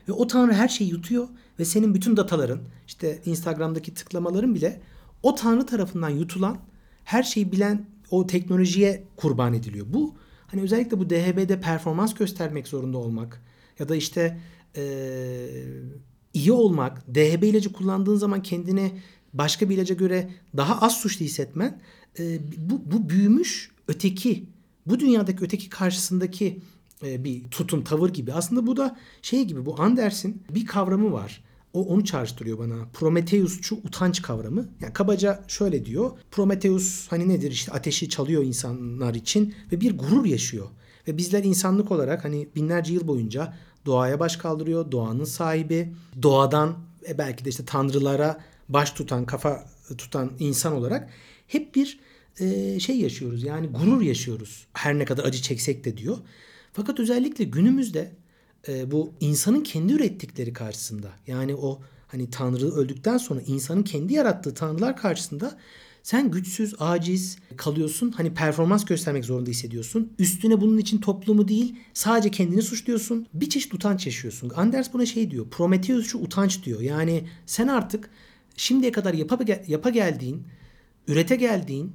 Ve 0.07 0.11
o 0.11 0.27
tanrı 0.27 0.53
her 0.53 0.67
şeyi 0.67 0.89
yutuyor. 0.89 1.27
ve 1.59 1.65
senin 1.65 1.93
bütün 1.95 2.17
dataların 2.17 2.59
işte 2.87 3.19
Instagram'daki 3.25 3.93
tıklamaların 3.93 4.55
bile 4.55 4.81
o 5.23 5.35
tanrı 5.35 5.65
tarafından 5.65 6.09
yutulan 6.09 6.57
her 7.03 7.23
şeyi 7.23 7.51
bilen 7.51 7.85
o 8.11 8.27
teknolojiye 8.27 9.03
kurban 9.15 9.53
ediliyor. 9.53 9.85
Bu 9.89 10.15
hani 10.47 10.61
özellikle 10.61 10.99
bu 10.99 11.09
DHB'de 11.09 11.59
performans 11.59 12.13
göstermek 12.13 12.67
zorunda 12.67 12.97
olmak 12.97 13.41
ya 13.79 13.89
da 13.89 13.95
işte 13.95 14.37
ee, 14.77 15.49
iyi 16.33 16.51
olmak, 16.51 17.15
DHB 17.15 17.43
ilacı 17.43 17.73
kullandığın 17.73 18.15
zaman 18.15 18.43
kendini 18.43 18.91
başka 19.33 19.69
bir 19.69 19.75
ilaca 19.75 19.95
göre 19.95 20.29
daha 20.57 20.81
az 20.81 20.97
suçlu 20.97 21.25
hissetmen 21.25 21.81
e, 22.19 22.39
bu, 22.57 22.91
bu 22.91 23.09
büyümüş 23.09 23.71
öteki 23.87 24.45
bu 24.85 24.99
dünyadaki 24.99 25.43
öteki 25.43 25.69
karşısındaki 25.69 26.61
e, 27.05 27.23
bir 27.23 27.43
tutum, 27.43 27.83
tavır 27.83 28.09
gibi. 28.09 28.33
Aslında 28.33 28.67
bu 28.67 28.77
da 28.77 28.97
şey 29.21 29.45
gibi 29.45 29.65
bu 29.65 29.81
Anders'in 29.81 30.43
bir 30.49 30.65
kavramı 30.65 31.11
var. 31.11 31.43
O 31.73 31.85
onu 31.85 32.05
çağrıştırıyor 32.05 32.59
bana. 32.59 32.75
Prometheusçu 32.93 33.75
utanç 33.75 34.21
kavramı. 34.21 34.69
Yani 34.81 34.93
kabaca 34.93 35.43
şöyle 35.47 35.85
diyor. 35.85 36.11
Prometheus 36.31 37.07
hani 37.07 37.29
nedir 37.29 37.51
işte 37.51 37.71
ateşi 37.71 38.09
çalıyor 38.09 38.43
insanlar 38.43 39.13
için 39.13 39.55
ve 39.71 39.81
bir 39.81 39.97
gurur 39.97 40.25
yaşıyor. 40.25 40.67
Ve 41.07 41.17
bizler 41.17 41.43
insanlık 41.43 41.91
olarak 41.91 42.25
hani 42.25 42.47
binlerce 42.55 42.93
yıl 42.93 43.07
boyunca 43.07 43.53
doğaya 43.85 44.19
baş 44.19 44.37
kaldırıyor. 44.37 44.91
Doğanın 44.91 45.23
sahibi. 45.23 45.93
Doğadan 46.21 46.77
ve 47.09 47.17
belki 47.17 47.45
de 47.45 47.49
işte 47.49 47.65
tanrılara 47.65 48.39
baş 48.69 48.91
tutan, 48.91 49.25
kafa 49.25 49.69
tutan 49.97 50.31
insan 50.39 50.73
olarak 50.73 51.09
hep 51.47 51.75
bir 51.75 51.99
e, 52.39 52.79
şey 52.79 52.99
yaşıyoruz. 52.99 53.43
Yani 53.43 53.67
gurur 53.67 54.01
yaşıyoruz. 54.01 54.67
Her 54.73 54.99
ne 54.99 55.05
kadar 55.05 55.23
acı 55.23 55.41
çeksek 55.41 55.85
de 55.85 55.97
diyor. 55.97 56.17
Fakat 56.73 56.99
özellikle 56.99 57.43
günümüzde 57.43 58.11
e, 58.67 58.91
bu 58.91 59.13
insanın 59.19 59.61
kendi 59.61 59.93
ürettikleri 59.93 60.53
karşısında 60.53 61.11
yani 61.27 61.55
o 61.55 61.81
hani 62.07 62.29
tanrı 62.29 62.71
öldükten 62.71 63.17
sonra 63.17 63.41
insanın 63.41 63.83
kendi 63.83 64.13
yarattığı 64.13 64.53
tanrılar 64.53 64.97
karşısında 64.97 65.57
sen 66.03 66.31
güçsüz, 66.31 66.75
aciz 66.79 67.37
kalıyorsun. 67.57 68.11
Hani 68.11 68.33
performans 68.33 68.85
göstermek 68.85 69.25
zorunda 69.25 69.49
hissediyorsun. 69.49 70.13
Üstüne 70.19 70.61
bunun 70.61 70.77
için 70.77 70.97
toplumu 70.97 71.47
değil 71.47 71.75
sadece 71.93 72.31
kendini 72.31 72.61
suçluyorsun. 72.61 73.27
Bir 73.33 73.49
çeşit 73.49 73.73
utanç 73.73 74.05
yaşıyorsun. 74.05 74.51
Anders 74.55 74.93
buna 74.93 75.05
şey 75.05 75.31
diyor. 75.31 75.49
Prometheus 75.49 76.07
şu 76.07 76.17
utanç 76.17 76.63
diyor. 76.63 76.81
Yani 76.81 77.27
sen 77.45 77.67
artık 77.67 78.09
şimdiye 78.57 78.91
kadar 78.91 79.13
yapa, 79.13 79.39
yapa 79.67 79.89
geldiğin, 79.89 80.43
ürete 81.07 81.35
geldiğin 81.35 81.91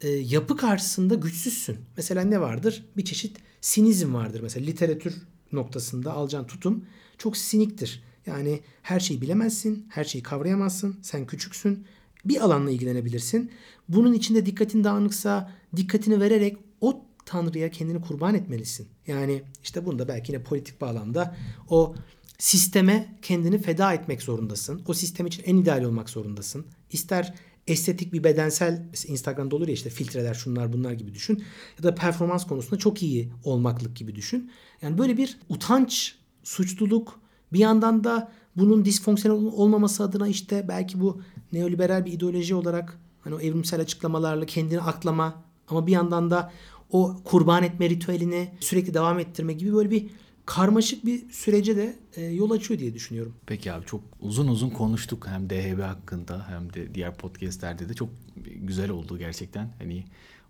e, 0.00 0.08
yapı 0.08 0.56
karşısında 0.56 1.14
güçsüzsün. 1.14 1.76
Mesela 1.96 2.22
ne 2.22 2.40
vardır? 2.40 2.84
Bir 2.96 3.04
çeşit 3.04 3.36
sinizm 3.60 4.14
vardır. 4.14 4.40
Mesela 4.40 4.66
literatür 4.66 5.14
noktasında 5.52 6.12
alacağın 6.12 6.44
tutum 6.44 6.84
çok 7.18 7.36
siniktir. 7.36 8.02
Yani 8.26 8.60
her 8.82 9.00
şeyi 9.00 9.20
bilemezsin, 9.20 9.86
her 9.88 10.04
şeyi 10.04 10.22
kavrayamazsın, 10.22 10.96
sen 11.02 11.26
küçüksün. 11.26 11.86
Bir 12.24 12.40
alanla 12.40 12.70
ilgilenebilirsin. 12.70 13.50
Bunun 13.88 14.12
içinde 14.12 14.46
dikkatin 14.46 14.84
dağınıksa 14.84 15.52
dikkatini 15.76 16.20
vererek 16.20 16.56
o 16.80 17.04
tanrıya 17.24 17.70
kendini 17.70 18.00
kurban 18.00 18.34
etmelisin. 18.34 18.88
Yani 19.06 19.42
işte 19.62 19.86
bunda 19.86 20.08
belki 20.08 20.32
yine 20.32 20.42
politik 20.42 20.80
bağlamda 20.80 21.36
o 21.68 21.94
sisteme 22.38 23.18
kendini 23.22 23.58
feda 23.58 23.92
etmek 23.94 24.22
zorundasın. 24.22 24.82
O 24.86 24.94
sistem 24.94 25.26
için 25.26 25.42
en 25.46 25.56
ideal 25.56 25.82
olmak 25.84 26.10
zorundasın. 26.10 26.66
İster 26.90 27.34
estetik 27.66 28.12
bir 28.12 28.24
bedensel 28.24 28.88
Instagram'da 29.06 29.56
olur 29.56 29.68
ya 29.68 29.74
işte 29.74 29.90
filtreler 29.90 30.34
şunlar 30.34 30.72
bunlar 30.72 30.92
gibi 30.92 31.14
düşün. 31.14 31.44
Ya 31.78 31.82
da 31.82 31.94
performans 31.94 32.46
konusunda 32.46 32.78
çok 32.78 33.02
iyi 33.02 33.32
olmaklık 33.44 33.96
gibi 33.96 34.14
düşün. 34.14 34.50
Yani 34.82 34.98
böyle 34.98 35.16
bir 35.16 35.38
utanç, 35.48 36.14
suçluluk 36.42 37.20
bir 37.52 37.58
yandan 37.58 38.04
da 38.04 38.32
bunun 38.56 38.84
disfonksiyonel 38.84 39.52
olmaması 39.52 40.04
adına 40.04 40.28
işte 40.28 40.64
belki 40.68 41.00
bu 41.00 41.22
neoliberal 41.52 42.04
bir 42.04 42.12
ideoloji 42.12 42.54
olarak 42.54 42.98
hani 43.20 43.34
o 43.34 43.40
evrimsel 43.40 43.80
açıklamalarla 43.80 44.46
kendini 44.46 44.80
aklama 44.80 45.42
ama 45.68 45.86
bir 45.86 45.92
yandan 45.92 46.30
da 46.30 46.52
o 46.90 47.16
kurban 47.24 47.62
etme 47.62 47.90
ritüelini 47.90 48.54
sürekli 48.60 48.94
devam 48.94 49.18
ettirme 49.18 49.52
gibi 49.52 49.74
böyle 49.74 49.90
bir 49.90 50.06
karmaşık 50.46 51.06
bir 51.06 51.30
sürece 51.30 51.76
de 51.76 51.96
e, 52.16 52.24
yol 52.24 52.50
açıyor 52.50 52.80
diye 52.80 52.94
düşünüyorum. 52.94 53.34
Peki 53.46 53.72
abi 53.72 53.86
çok 53.86 54.00
uzun 54.20 54.48
uzun 54.48 54.70
konuştuk 54.70 55.26
hem 55.26 55.50
DHB 55.50 55.82
hakkında 55.82 56.48
hem 56.48 56.72
de 56.72 56.94
diğer 56.94 57.14
podcastlerde 57.14 57.88
de 57.88 57.94
çok 57.94 58.08
güzel 58.56 58.90
oldu 58.90 59.18
gerçekten. 59.18 59.70
Hani 59.78 60.04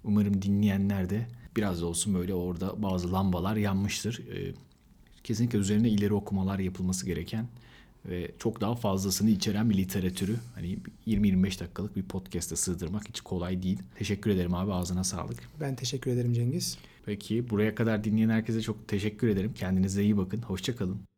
umarım 0.04 0.42
dinleyenler 0.42 1.11
de 1.11 1.26
biraz 1.56 1.80
da 1.80 1.87
olsun 1.87 2.14
böyle 2.14 2.35
orada 2.35 2.82
bazı 2.82 3.12
lambalar 3.12 3.56
yanmıştır. 3.56 4.18
E, 4.18 4.54
kesinlikle 5.24 5.59
üzerine 5.59 5.88
ileri 5.88 6.14
okumalar 6.14 6.59
yapılması 6.59 7.06
gereken 7.06 7.48
ve 8.09 8.31
çok 8.38 8.61
daha 8.61 8.75
fazlasını 8.75 9.31
içeren 9.31 9.71
bir 9.71 9.77
literatürü 9.77 10.37
hani 10.55 10.79
20-25 11.07 11.61
dakikalık 11.61 11.97
bir 11.97 12.03
podcast'e 12.03 12.57
sığdırmak 12.57 13.09
hiç 13.09 13.21
kolay 13.21 13.62
değil. 13.62 13.79
Teşekkür 13.99 14.31
ederim 14.31 14.55
abi 14.55 14.73
ağzına 14.73 15.05
sağlık. 15.05 15.38
Ben 15.61 15.77
teşekkür 15.77 16.11
ederim 16.11 16.33
Cengiz. 16.33 16.79
Peki 17.07 17.51
buraya 17.51 17.75
kadar 17.75 18.05
dinleyen 18.05 18.29
herkese 18.29 18.62
çok 18.62 18.88
teşekkür 18.88 19.29
ederim. 19.29 19.53
Kendinize 19.55 20.03
iyi 20.03 20.16
bakın. 20.16 20.42
Hoşçakalın. 20.42 21.15